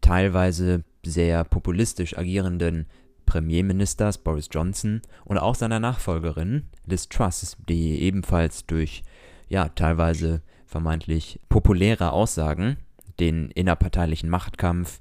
[0.01, 2.85] teilweise sehr populistisch agierenden
[3.25, 9.03] Premierministers Boris Johnson und auch seiner Nachfolgerin Liz Truss, die ebenfalls durch
[9.49, 12.77] ja teilweise vermeintlich populäre Aussagen
[13.19, 14.99] den innerparteilichen Machtkampf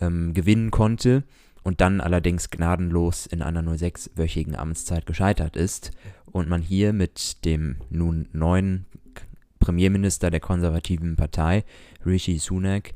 [0.00, 1.24] ähm, gewinnen konnte
[1.64, 5.90] und dann allerdings gnadenlos in einer nur sechswöchigen Amtszeit gescheitert ist
[6.34, 8.86] und man hier mit dem nun neuen
[9.60, 11.64] Premierminister der konservativen Partei,
[12.04, 12.92] Rishi Sunak,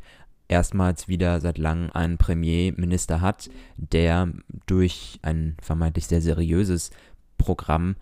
[0.49, 4.29] erstmals wieder seit langem einen Premierminister hat, der
[4.67, 6.91] durch ein vermeintlich sehr seriöses
[7.39, 7.95] Programm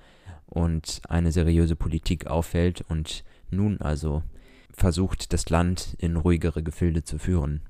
[0.47, 4.23] und eine seriöse Politik auffällt und nun also
[4.73, 7.61] versucht, das Land in ruhigere Gefilde zu führen.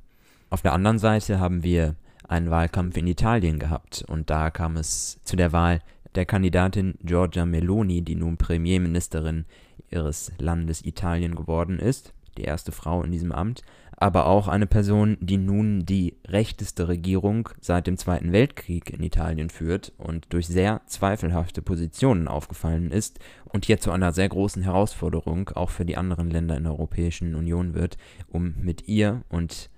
[0.51, 1.97] Auf der anderen Seite haben wir
[2.29, 5.81] einen Wahlkampf in Italien gehabt und da kam es zu der Wahl
[6.17, 9.45] der Kandidatin Giorgia Meloni, die nun Premierministerin
[9.91, 13.63] ihres Landes Italien geworden ist, die erste Frau in diesem Amt,
[13.99, 19.49] aber auch eine Person, die nun die rechteste Regierung seit dem Zweiten Weltkrieg in Italien
[19.49, 25.49] führt und durch sehr zweifelhafte Positionen aufgefallen ist und hier zu einer sehr großen Herausforderung
[25.51, 27.97] auch für die anderen Länder in der Europäischen Union wird,
[28.29, 29.71] um mit ihr und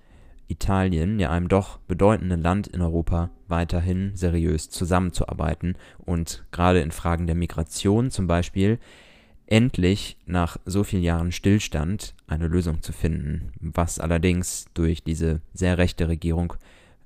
[0.49, 7.27] Italien, ja einem doch bedeutenden Land in Europa, weiterhin seriös zusammenzuarbeiten und gerade in Fragen
[7.27, 8.79] der Migration zum Beispiel
[9.45, 15.77] endlich nach so vielen Jahren Stillstand eine Lösung zu finden, was allerdings durch diese sehr
[15.77, 16.53] rechte Regierung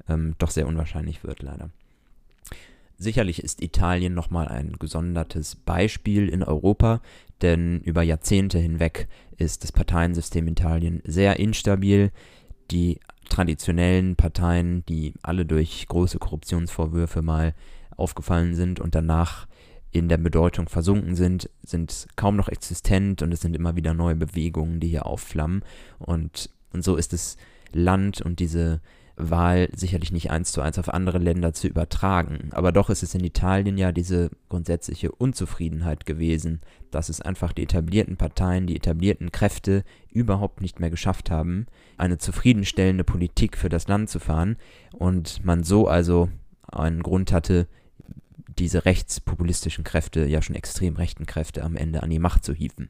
[0.10, 1.70] ähm, doch sehr unwahrscheinlich wird, leider.
[2.98, 7.02] Sicherlich ist Italien nochmal ein gesondertes Beispiel in Europa,
[7.42, 12.12] denn über Jahrzehnte hinweg ist das Parteiensystem in Italien sehr instabil.
[12.72, 17.54] Die traditionellen Parteien, die alle durch große Korruptionsvorwürfe mal
[17.96, 19.48] aufgefallen sind und danach
[19.92, 24.16] in der Bedeutung versunken sind, sind kaum noch existent und es sind immer wieder neue
[24.16, 25.64] Bewegungen, die hier aufflammen.
[26.00, 27.38] Und, und so ist das
[27.72, 28.82] Land und diese
[29.16, 32.50] Wahl sicherlich nicht eins zu eins auf andere Länder zu übertragen.
[32.52, 37.64] Aber doch ist es in Italien ja diese grundsätzliche Unzufriedenheit gewesen, dass es einfach die
[37.64, 43.88] etablierten Parteien, die etablierten Kräfte überhaupt nicht mehr geschafft haben, eine zufriedenstellende Politik für das
[43.88, 44.58] Land zu fahren
[44.94, 46.30] und man so also
[46.72, 47.68] einen Grund hatte,
[48.58, 52.90] diese rechtspopulistischen Kräfte, ja schon extrem rechten Kräfte am Ende an die Macht zu hieven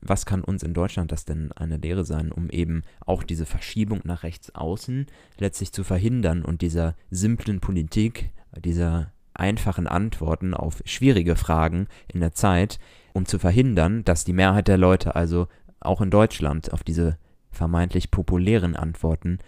[0.00, 4.00] was kann uns in Deutschland das denn eine Lehre sein, um eben auch diese Verschiebung
[4.04, 5.06] nach rechts außen
[5.38, 12.32] letztlich zu verhindern und dieser simplen Politik, dieser einfachen Antworten auf schwierige Fragen in der
[12.32, 12.78] Zeit,
[13.12, 15.48] um zu verhindern, dass die Mehrheit der Leute also
[15.80, 17.18] auch in Deutschland auf diese
[17.50, 19.38] vermeintlich populären Antworten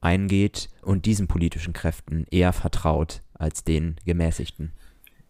[0.00, 4.72] eingeht und diesen politischen Kräften eher vertraut als den gemäßigten.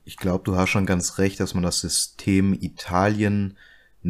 [0.04, 3.56] Ich glaube, du hast schon ganz recht, dass man das System Italien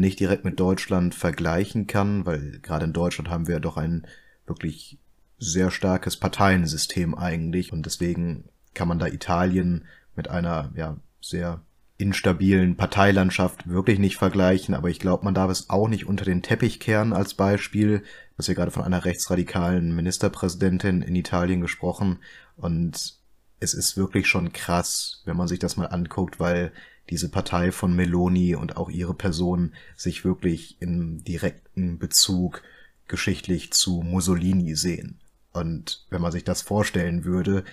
[0.01, 4.07] nicht direkt mit Deutschland vergleichen kann, weil gerade in Deutschland haben wir doch ein
[4.47, 4.99] wirklich
[5.39, 7.73] sehr starkes Parteiensystem eigentlich.
[7.73, 11.61] Und deswegen kann man da Italien mit einer ja sehr
[11.99, 16.43] instabilen Parteilandschaft wirklich nicht vergleichen, aber ich glaube, man darf es auch nicht unter den
[16.43, 18.03] Teppich kehren als Beispiel,
[18.37, 22.19] was wir gerade von einer rechtsradikalen Ministerpräsidentin in Italien gesprochen.
[22.57, 23.15] Und
[23.61, 26.73] es ist wirklich schon krass, wenn man sich das mal anguckt, weil
[27.11, 32.63] diese Partei von Meloni und auch ihre Person sich wirklich im direkten Bezug
[33.09, 35.21] geschichtlich zu Mussolini sehen.
[35.53, 37.65] Und wenn man sich das vorstellen würde,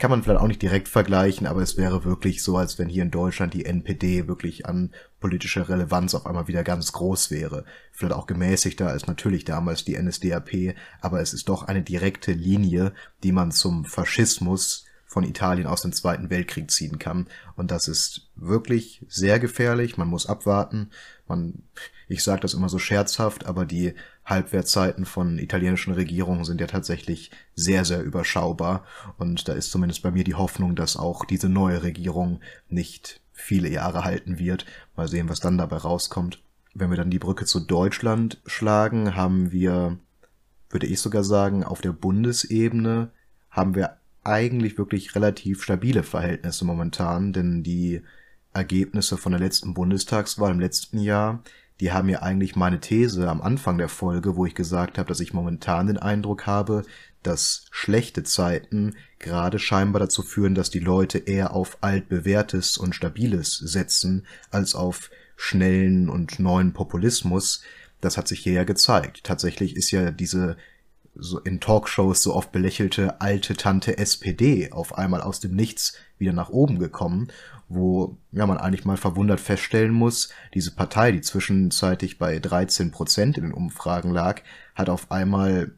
[0.00, 3.02] kann man vielleicht auch nicht direkt vergleichen, aber es wäre wirklich so, als wenn hier
[3.02, 7.66] in Deutschland die NPD wirklich an politischer Relevanz auf einmal wieder ganz groß wäre.
[7.92, 12.94] Vielleicht auch gemäßigter als natürlich damals die NSDAP, aber es ist doch eine direkte Linie,
[13.22, 17.26] die man zum Faschismus von Italien aus dem Zweiten Weltkrieg ziehen kann.
[17.56, 19.96] Und das ist wirklich sehr gefährlich.
[19.96, 20.90] Man muss abwarten.
[21.26, 21.64] Man,
[22.06, 23.94] ich sage das immer so scherzhaft, aber die
[24.24, 28.84] Halbwertzeiten von italienischen Regierungen sind ja tatsächlich sehr, sehr überschaubar.
[29.18, 33.68] Und da ist zumindest bei mir die Hoffnung, dass auch diese neue Regierung nicht viele
[33.68, 34.64] Jahre halten wird.
[34.94, 36.40] Mal sehen, was dann dabei rauskommt.
[36.72, 39.98] Wenn wir dann die Brücke zu Deutschland schlagen, haben wir,
[40.68, 43.10] würde ich sogar sagen, auf der Bundesebene
[43.50, 48.02] haben wir eigentlich wirklich relativ stabile Verhältnisse momentan, denn die
[48.52, 51.42] Ergebnisse von der letzten Bundestagswahl im letzten Jahr,
[51.80, 55.20] die haben ja eigentlich meine These am Anfang der Folge, wo ich gesagt habe, dass
[55.20, 56.82] ich momentan den Eindruck habe,
[57.22, 63.56] dass schlechte Zeiten gerade scheinbar dazu führen, dass die Leute eher auf altbewährtes und stabiles
[63.56, 67.62] setzen, als auf schnellen und neuen Populismus.
[68.00, 69.24] Das hat sich hier ja gezeigt.
[69.24, 70.56] Tatsächlich ist ja diese
[71.14, 76.32] so in Talkshows so oft belächelte alte Tante SPD auf einmal aus dem Nichts wieder
[76.32, 77.28] nach oben gekommen,
[77.68, 83.38] wo ja man eigentlich mal verwundert feststellen muss, diese Partei, die zwischenzeitlich bei 13 Prozent
[83.38, 84.42] in den Umfragen lag,
[84.74, 85.72] hat auf einmal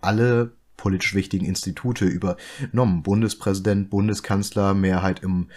[0.00, 3.02] alle politisch wichtigen Institute übernommen.
[3.02, 5.48] Bundespräsident, Bundeskanzler, Mehrheit im,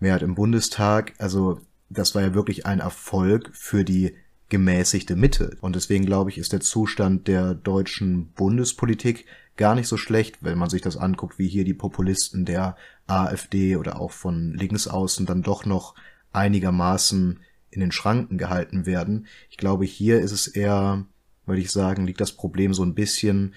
[0.00, 1.14] Mehrheit im Bundestag.
[1.18, 4.14] Also das war ja wirklich ein Erfolg für die
[4.48, 5.56] gemäßigte Mitte.
[5.60, 10.56] Und deswegen glaube ich, ist der Zustand der deutschen Bundespolitik gar nicht so schlecht, wenn
[10.56, 15.26] man sich das anguckt, wie hier die Populisten der AfD oder auch von links außen
[15.26, 15.94] dann doch noch
[16.32, 19.26] einigermaßen in den Schranken gehalten werden.
[19.50, 21.04] Ich glaube, hier ist es eher,
[21.44, 23.54] würde ich sagen, liegt das Problem so ein bisschen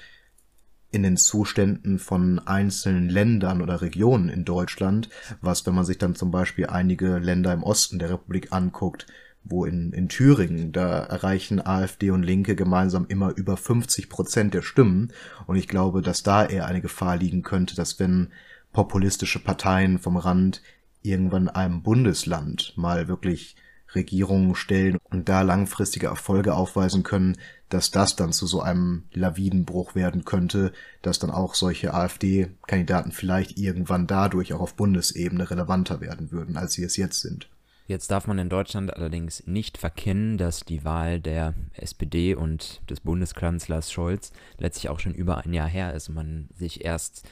[0.92, 6.16] in den Zuständen von einzelnen Ländern oder Regionen in Deutschland, was, wenn man sich dann
[6.16, 9.08] zum Beispiel einige Länder im Osten der Republik anguckt,
[9.44, 14.62] wo in, in Thüringen, da erreichen AfD und Linke gemeinsam immer über 50 Prozent der
[14.62, 15.12] Stimmen.
[15.48, 18.30] Und ich glaube, dass da eher eine Gefahr liegen könnte, dass wenn
[18.72, 20.62] populistische Parteien vom Rand
[21.02, 23.56] irgendwann einem Bundesland mal wirklich
[23.96, 27.38] Regierungen stellen und da langfristige Erfolge aufweisen können,
[27.70, 33.58] dass das dann zu so einem Lawinenbruch werden könnte, dass dann auch solche AfD-Kandidaten vielleicht
[33.58, 37.50] irgendwann dadurch auch auf Bundesebene relevanter werden würden, als sie es jetzt sind.
[37.88, 43.02] Jetzt darf man in Deutschland allerdings nicht verkennen, dass die Wahl der SPD und des
[43.02, 47.28] Bundeskanzlers Scholz letztlich auch schon über ein Jahr her ist und man sich erst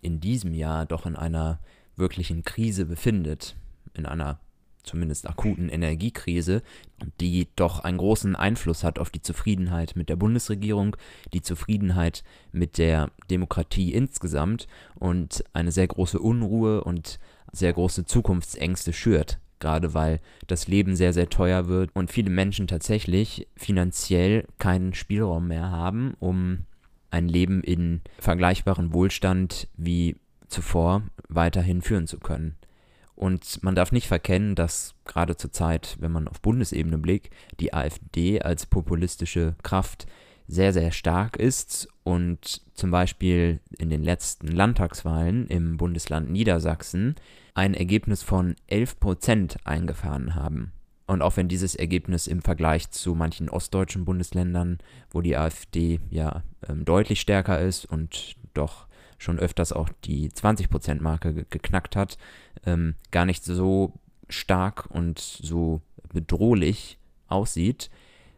[0.00, 1.58] in diesem Jahr doch in einer
[1.96, 3.56] wirklichen Krise befindet,
[3.94, 4.38] in einer
[4.84, 6.62] zumindest akuten Energiekrise,
[7.20, 10.96] die doch einen großen Einfluss hat auf die Zufriedenheit mit der Bundesregierung,
[11.34, 17.18] die Zufriedenheit mit der Demokratie insgesamt und eine sehr große Unruhe und
[17.52, 22.66] sehr große Zukunftsängste schürt gerade weil das Leben sehr, sehr teuer wird und viele Menschen
[22.66, 26.64] tatsächlich finanziell keinen Spielraum mehr haben, um
[27.10, 30.16] ein Leben in vergleichbaren Wohlstand wie
[30.48, 32.56] zuvor weiterhin führen zu können.
[33.14, 37.74] Und man darf nicht verkennen, dass gerade zur Zeit, wenn man auf Bundesebene blickt, die
[37.74, 40.06] AfD als populistische Kraft
[40.46, 47.16] sehr, sehr stark ist und zum Beispiel in den letzten Landtagswahlen im Bundesland Niedersachsen
[47.52, 50.72] ein Ergebnis von 11% eingefahren haben.
[51.06, 54.78] Und auch wenn dieses Ergebnis im Vergleich zu manchen ostdeutschen Bundesländern,
[55.10, 58.86] wo die AfD ja ähm, deutlich stärker ist und doch
[59.18, 62.16] schon öfters auch die 20%-Marke ge geknackt hat,
[62.64, 63.92] ähm, gar nicht so
[64.30, 67.90] stark und so bedrohlich aussieht,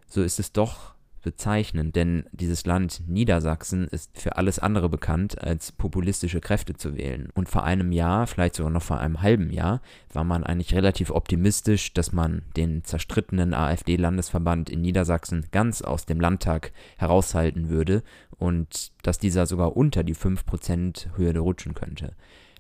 [0.09, 5.73] so ist es doch bezeichnend, denn dieses Land Niedersachsen ist für alles andere bekannt, als
[5.73, 7.29] populistische Kräfte zu wählen.
[7.35, 9.81] Und vor einem Jahr, vielleicht sogar noch vor einem halben Jahr,
[10.13, 16.21] war man eigentlich relativ optimistisch, dass man den zerstrittenen AfD-Landesverband in Niedersachsen ganz aus dem
[16.21, 18.03] Landtag heraushalten würde
[18.39, 22.15] und dass dieser sogar unter die 5%-Hürde rutschen könnte.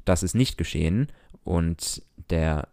[0.05, 1.09] Das ist nicht geschehen
[1.45, 2.69] und der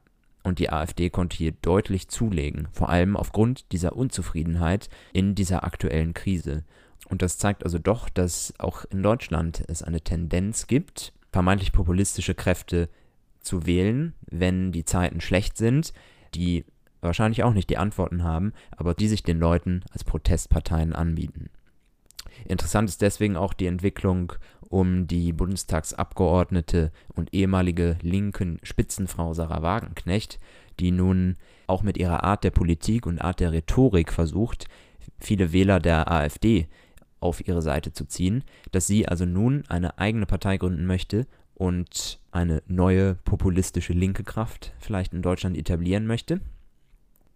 [0.47, 6.13] und die AfD konnte hier deutlich zulegen, vor allem aufgrund dieser Unzufriedenheit in dieser aktuellen
[6.13, 6.63] Krise.
[7.09, 12.33] Und das zeigt also doch, dass auch in Deutschland es eine Tendenz gibt, vermeintlich populistische
[12.33, 12.89] Kräfte
[13.41, 15.93] zu wählen, wenn die Zeiten schlecht sind,
[16.33, 16.65] die
[17.01, 21.49] wahrscheinlich auch nicht die Antworten haben, aber die sich den Leuten als Protestparteien anbieten.
[22.45, 24.33] Interessant ist deswegen auch die Entwicklung
[24.70, 30.39] um die Bundestagsabgeordnete und ehemalige linken Spitzenfrau Sarah Wagenknecht,
[30.80, 31.38] die nun
[31.68, 34.68] auch mit ihrer Art der Politik und Art der Rhetorik versucht,
[35.20, 36.68] viele Wähler der AfD
[37.20, 42.20] auf ihre Seite zu ziehen, dass sie also nun eine eigene Partei gründen möchte und
[42.32, 46.39] eine neue populistische linke Kraft vielleicht in Deutschland etablieren möchte.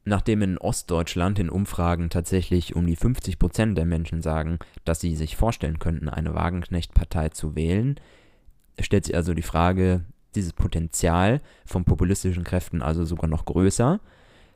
[0.04, 5.16] Nachdem in Ostdeutschland in Umfragen tatsächlich um die 50 Prozent der Menschen sagen, dass sie
[5.16, 8.00] sich vorstellen könnten, eine Wagenknecht-Partei zu wählen,
[8.80, 14.00] stellt sich also die Frage, dieses Potenzial von populistischen Kräften also sogar noch größer,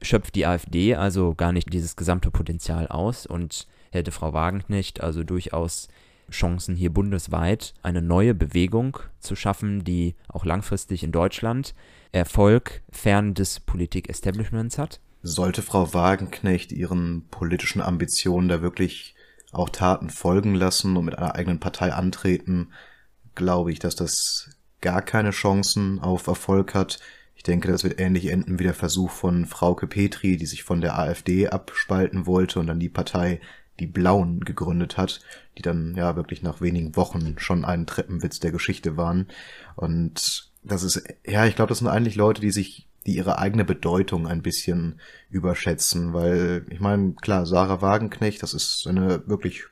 [0.02, 5.24] schöpft die AfD also gar nicht dieses gesamte Potenzial aus und hätte Frau Wagenknecht also
[5.24, 5.90] durchaus
[6.32, 11.76] Chancen, hier bundesweit eine neue Bewegung zu schaffen, die auch langfristig in Deutschland
[12.12, 15.00] Erfolg fern des Politik-Establishments hat?
[15.28, 19.16] Sollte Frau Wagenknecht ihren politischen Ambitionen da wirklich
[19.52, 22.72] auch Taten folgen lassen und mit einer eigenen Partei antreten,
[23.34, 24.52] glaube ich, dass das
[24.82, 27.00] gar keine Chancen auf Erfolg hat.
[27.34, 30.80] Ich denke, das wird ähnlich enden wie der Versuch von Frauke Petri, die sich von
[30.80, 33.42] der AfD abspalten wollte und dann die Partei
[33.80, 35.22] die Blauen gegründet hat,
[35.58, 39.28] die dann ja wirklich nach wenigen Wochen schon ein Treppenwitz der Geschichte waren.
[39.76, 43.66] Und das ist, ja, ich glaube, das sind eigentlich Leute, die sich, die ihre eigene
[43.66, 45.00] Bedeutung ein bisschen
[45.30, 49.66] überschätzen, weil ich meine, klar, Sarah Wagenknecht, das ist eine wirklich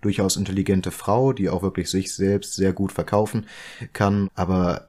[0.00, 3.46] durchaus intelligente Frau, die auch wirklich sich selbst sehr gut verkaufen
[3.92, 4.88] kann, aber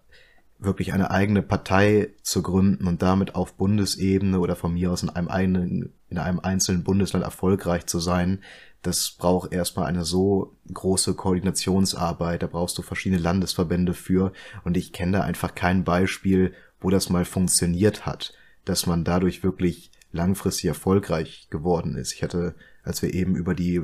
[0.57, 5.09] wirklich eine eigene Partei zu gründen und damit auf Bundesebene oder von mir aus in
[5.09, 8.41] einem eigenen, in einem einzelnen Bundesland erfolgreich zu sein,
[8.83, 14.33] das braucht erstmal eine so große Koordinationsarbeit, da brauchst du verschiedene Landesverbände für.
[14.63, 18.34] Und ich kenne da einfach kein Beispiel, wo das mal funktioniert hat,
[18.65, 22.13] dass man dadurch wirklich langfristig erfolgreich geworden ist.
[22.13, 23.82] Ich hatte, als wir eben über die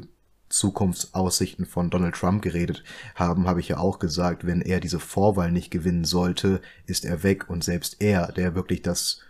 [0.50, 2.84] Zukunftsaussichten von Donald Trump geredet
[3.16, 7.24] haben, habe ich ja auch gesagt, wenn er diese Vorwahl nicht gewinnen sollte, ist er
[7.24, 9.22] weg und selbst er, der wirklich das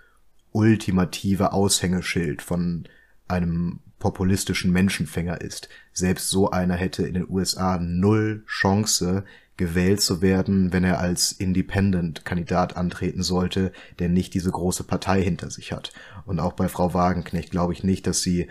[0.51, 2.87] ultimative Aushängeschild von
[3.27, 9.25] einem populistischen Menschenfänger ist, selbst so einer hätte in den USA null Chance,
[9.57, 15.49] gewählt zu werden, wenn er als Independent-Kandidat antreten sollte, der nicht diese große Partei hinter
[15.49, 15.91] sich hat.
[16.25, 18.47] Und auch bei Frau Wagenknecht glaube ich nicht, dass sie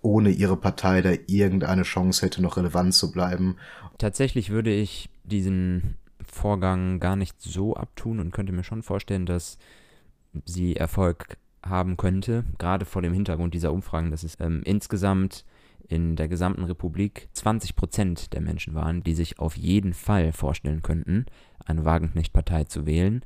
[0.00, 3.56] ohne ihre Partei da irgendeine Chance hätte, noch relevant zu bleiben.
[3.98, 9.58] Tatsächlich würde ich diesen Vorgang gar nicht so abtun und könnte mir schon vorstellen, dass
[10.44, 15.44] sie Erfolg haben könnte, gerade vor dem Hintergrund dieser Umfragen, dass es ähm, insgesamt
[15.88, 20.82] in der gesamten Republik 20 Prozent der Menschen waren, die sich auf jeden Fall vorstellen
[20.82, 21.26] könnten,
[21.64, 23.22] eine Wagenknecht-Partei zu wählen.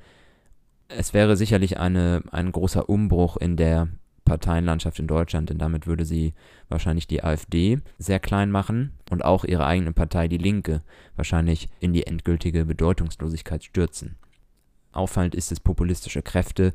[0.89, 3.89] Es wäre sicherlich eine, ein großer Umbruch in der
[4.25, 6.35] Parteienlandschaft in Deutschland, denn damit würde sie
[6.69, 10.83] wahrscheinlich die AfD sehr klein machen und auch ihre eigene Partei, die Linke,
[11.17, 14.17] wahrscheinlich in die endgültige Bedeutungslosigkeit stürzen.
[14.93, 16.73] Auffallend ist es, populistische Kräfte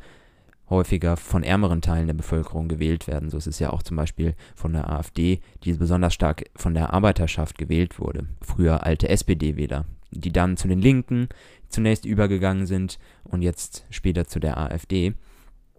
[0.69, 3.29] häufiger von ärmeren Teilen der Bevölkerung gewählt werden.
[3.29, 6.93] So ist es ja auch zum Beispiel von der AfD, die besonders stark von der
[6.93, 8.27] Arbeiterschaft gewählt wurde.
[8.41, 11.29] Früher alte SPD-Wähler, die dann zu den Linken
[11.69, 15.13] zunächst übergegangen sind und jetzt später zu der AfD.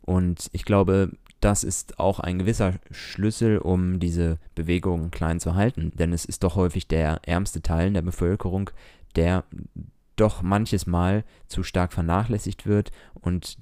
[0.02, 1.10] Und ich glaube,
[1.40, 5.92] das ist auch ein gewisser Schlüssel, um diese Bewegung klein zu halten.
[5.94, 8.70] Denn es ist doch häufig der ärmste Teil der Bevölkerung,
[9.16, 9.44] der
[10.16, 13.58] doch manches Mal zu stark vernachlässigt wird und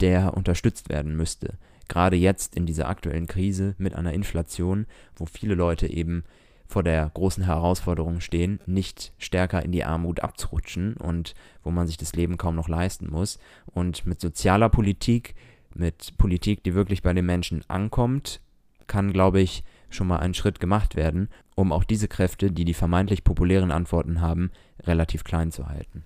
[0.00, 1.54] der unterstützt werden müsste.
[1.88, 4.86] Gerade jetzt in dieser aktuellen Krise mit einer Inflation,
[5.16, 6.24] wo viele Leute eben
[6.66, 11.34] vor der großen Herausforderung stehen, nicht stärker in die Armut abzurutschen und
[11.64, 13.40] wo man sich das Leben kaum noch leisten muss.
[13.66, 15.34] Und mit sozialer Politik
[15.74, 18.40] mit Politik, die wirklich bei den Menschen ankommt,
[18.86, 22.74] kann, glaube ich, schon mal ein Schritt gemacht werden, um auch diese Kräfte, die die
[22.74, 24.50] vermeintlich populären Antworten haben,
[24.84, 26.04] relativ klein zu halten.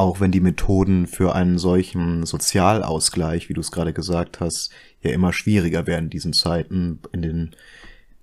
[0.00, 4.70] Auch wenn die Methoden für einen solchen Sozialausgleich, wie du es gerade gesagt hast,
[5.02, 7.50] ja immer schwieriger werden in diesen Zeiten, in den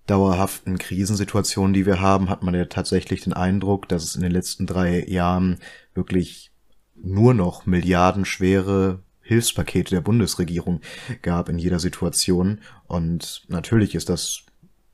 [0.07, 4.31] dauerhaften Krisensituationen, die wir haben, hat man ja tatsächlich den Eindruck, dass es in den
[4.31, 5.59] letzten drei Jahren
[5.93, 6.49] wirklich
[6.95, 10.81] nur noch milliardenschwere Hilfspakete der Bundesregierung
[11.21, 12.59] gab in jeder Situation.
[12.87, 14.41] Und natürlich ist das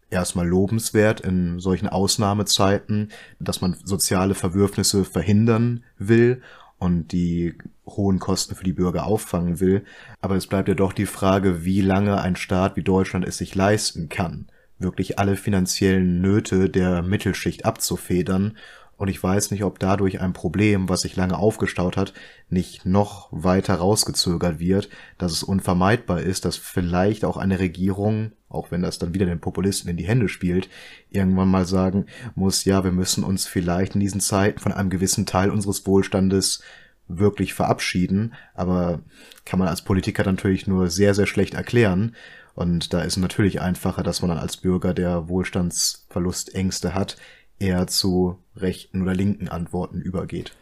[0.10, 6.42] erstmal lobenswert in solchen Ausnahmezeiten, dass man soziale Verwürfnisse verhindern will
[6.84, 7.58] und die
[7.88, 9.86] hohen Kosten für die Bürger auffangen will.
[10.22, 13.56] Aber es bleibt ja doch die Frage, wie lange ein Staat wie Deutschland es sich
[13.56, 14.48] leisten kann,
[14.80, 18.58] wirklich alle finanziellen Nöte der Mittelschicht abzufedern
[18.98, 22.14] und ich weiß nicht, ob dadurch ein Problem, was sich lange aufgestaut hat,
[22.50, 28.72] nicht noch weiter rausgezögert wird, dass es unvermeidbar ist, dass vielleicht auch eine Regierung, auch
[28.72, 30.70] wenn das dann wieder den Populisten in die Hände spielt,
[31.10, 35.26] irgendwann mal sagen muss, ja, wir müssen uns vielleicht in diesen Zeiten von einem gewissen
[35.26, 36.62] Teil unseres Wohlstandes
[37.08, 39.02] wirklich verabschieden, aber
[39.44, 42.16] kann man als Politiker natürlich nur sehr, sehr schlecht erklären.
[42.56, 47.18] Und da ist natürlich einfacher, dass man dann als Bürger, der Wohlstandsverlustängste hat,
[47.60, 50.56] eher zu rechten oder linken Antworten übergeht.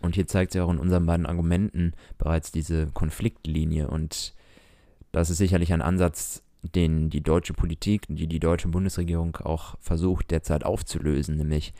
[0.00, 3.88] Und hier zeigt sich auch in unseren beiden Argumenten bereits diese Konfliktlinie.
[3.88, 4.34] Und
[5.12, 10.30] das ist sicherlich ein Ansatz, den die deutsche Politik, die die deutsche Bundesregierung auch versucht
[10.30, 11.72] derzeit aufzulösen, nämlich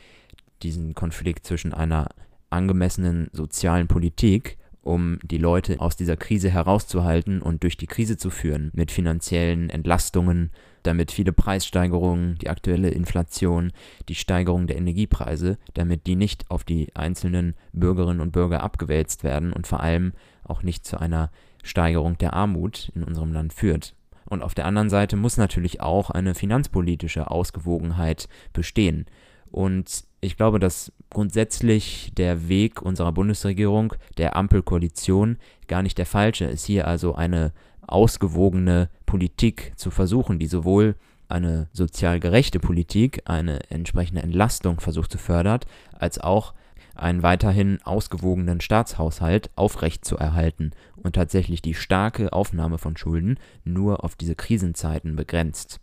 [0.61, 2.09] diesen Konflikt zwischen einer
[2.49, 8.29] angemessenen sozialen Politik, um die Leute aus dieser Krise herauszuhalten und durch die Krise zu
[8.29, 10.51] führen, mit finanziellen Entlastungen,
[10.83, 13.71] damit viele Preissteigerungen, die aktuelle Inflation,
[14.09, 19.53] die Steigerung der Energiepreise, damit die nicht auf die einzelnen Bürgerinnen und Bürger abgewälzt werden
[19.53, 20.11] und vor allem
[20.43, 21.31] auch nicht zu einer
[21.63, 23.95] Steigerung der Armut in unserem Land führt.
[24.25, 29.05] Und auf der anderen Seite muss natürlich auch eine finanzpolitische Ausgewogenheit bestehen.
[29.49, 35.37] Und ich glaube, dass grundsätzlich der Weg unserer Bundesregierung, der Ampelkoalition,
[35.67, 36.65] gar nicht der falsche ist.
[36.65, 37.53] Hier also eine
[37.87, 40.95] ausgewogene Politik zu versuchen, die sowohl
[41.27, 45.61] eine sozial gerechte Politik, eine entsprechende Entlastung versucht zu fördern,
[45.97, 46.53] als auch
[46.95, 54.35] einen weiterhin ausgewogenen Staatshaushalt aufrechtzuerhalten und tatsächlich die starke Aufnahme von Schulden nur auf diese
[54.35, 55.79] Krisenzeiten begrenzt.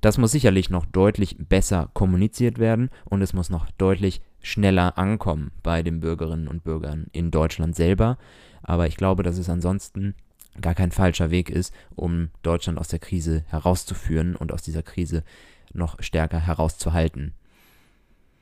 [0.00, 5.52] Das muss sicherlich noch deutlich besser kommuniziert werden und es muss noch deutlich schneller ankommen
[5.62, 8.18] bei den Bürgerinnen und Bürgern in Deutschland selber.
[8.62, 10.14] Aber ich glaube, dass es ansonsten
[10.60, 15.24] gar kein falscher Weg ist, um Deutschland aus der Krise herauszuführen und aus dieser Krise
[15.72, 17.32] noch stärker herauszuhalten.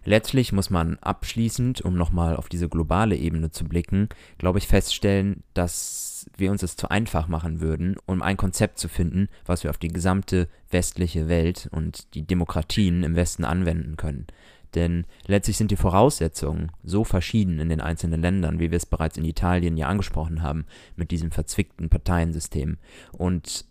[0.04, 5.42] Letztlich muss man abschließend, um nochmal auf diese globale Ebene zu blicken, glaube ich, feststellen,
[5.52, 9.70] dass wir uns es zu einfach machen würden, um ein Konzept zu finden, was wir
[9.70, 14.26] auf die gesamte westliche Welt und die Demokratien im Westen anwenden können.
[14.74, 19.16] Denn letztlich sind die Voraussetzungen so verschieden in den einzelnen Ländern, wie wir es bereits
[19.16, 20.66] in Italien ja angesprochen haben,
[20.96, 22.78] mit diesem verzwickten Parteiensystem.
[23.12, 23.64] Und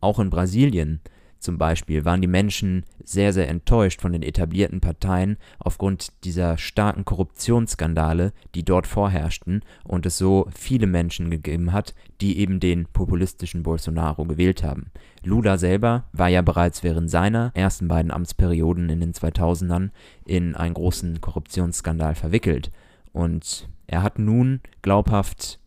[0.00, 1.00] auch in Brasilien
[1.38, 7.04] zum Beispiel waren die Menschen sehr, sehr enttäuscht von den etablierten Parteien aufgrund dieser starken
[7.04, 13.62] Korruptionsskandale, die dort vorherrschten und es so viele Menschen gegeben hat, die eben den populistischen
[13.62, 14.90] Bolsonaro gewählt haben.
[15.22, 19.90] Lula selber war ja bereits während seiner ersten beiden Amtsperioden in den 2000ern
[20.24, 22.70] in einen großen Korruptionsskandal verwickelt
[23.12, 25.60] und er hat nun glaubhaft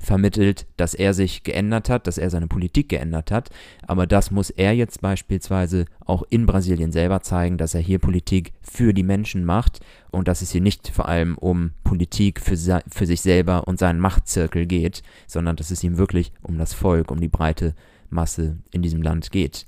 [0.00, 3.50] vermittelt, dass er sich geändert hat, dass er seine Politik geändert hat.
[3.86, 8.52] Aber das muss er jetzt beispielsweise auch in Brasilien selber zeigen, dass er hier Politik
[8.62, 9.80] für die Menschen macht
[10.10, 12.56] und dass es hier nicht vor allem um Politik für,
[12.88, 17.10] für sich selber und seinen Machtzirkel geht, sondern dass es ihm wirklich um das Volk,
[17.10, 17.74] um die breite
[18.08, 19.66] Masse in diesem Land geht.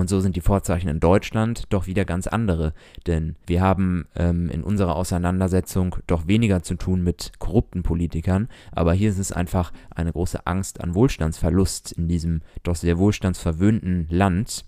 [0.00, 2.72] Und so sind die Vorzeichen in Deutschland doch wieder ganz andere,
[3.06, 8.94] denn wir haben ähm, in unserer Auseinandersetzung doch weniger zu tun mit korrupten Politikern, aber
[8.94, 14.64] hier ist es einfach eine große Angst an Wohlstandsverlust in diesem doch sehr wohlstandsverwöhnten Land,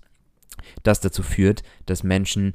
[0.83, 2.53] das dazu führt, dass Menschen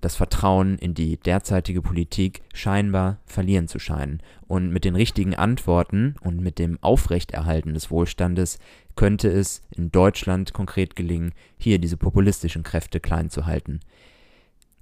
[0.00, 4.22] das Vertrauen in die derzeitige Politik scheinbar verlieren zu scheinen.
[4.46, 8.58] Und mit den richtigen Antworten und mit dem Aufrechterhalten des Wohlstandes
[8.96, 13.80] könnte es in Deutschland konkret gelingen, hier diese populistischen Kräfte klein zu halten.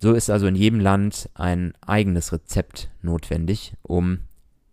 [0.01, 4.21] So ist also in jedem Land ein eigenes Rezept notwendig, um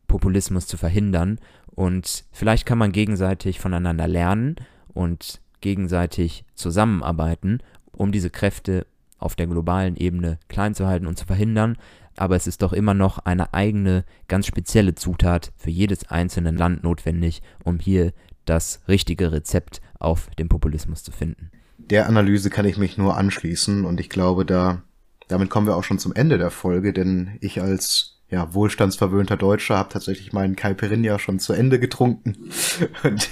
[0.07, 1.39] Populismus zu verhindern.
[1.67, 4.55] Und vielleicht kann man gegenseitig voneinander lernen
[4.93, 7.59] und gegenseitig zusammenarbeiten,
[7.91, 8.85] um diese Kräfte
[9.17, 11.77] auf der globalen Ebene klein zu halten und zu verhindern,
[12.17, 16.83] aber es ist doch immer noch eine eigene, ganz spezielle Zutat für jedes einzelne Land
[16.83, 18.13] notwendig, um hier
[18.45, 21.51] das richtige Rezept auf den Populismus zu finden.
[21.77, 24.81] Der Analyse kann ich mich nur anschließen und ich glaube, da
[25.27, 29.77] damit kommen wir auch schon zum Ende der Folge, denn ich als ja, wohlstandsverwöhnter Deutscher,
[29.77, 32.49] habe tatsächlich meinen Caipirin ja schon zu Ende getrunken.
[33.03, 33.29] Und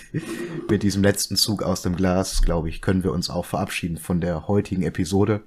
[0.70, 4.22] mit diesem letzten Zug aus dem Glas, glaube ich, können wir uns auch verabschieden von
[4.22, 5.44] der heutigen Episode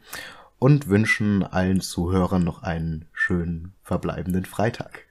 [0.59, 5.05] und wünschen allen Zuhörern noch einen schönen verbleibenden Freitag.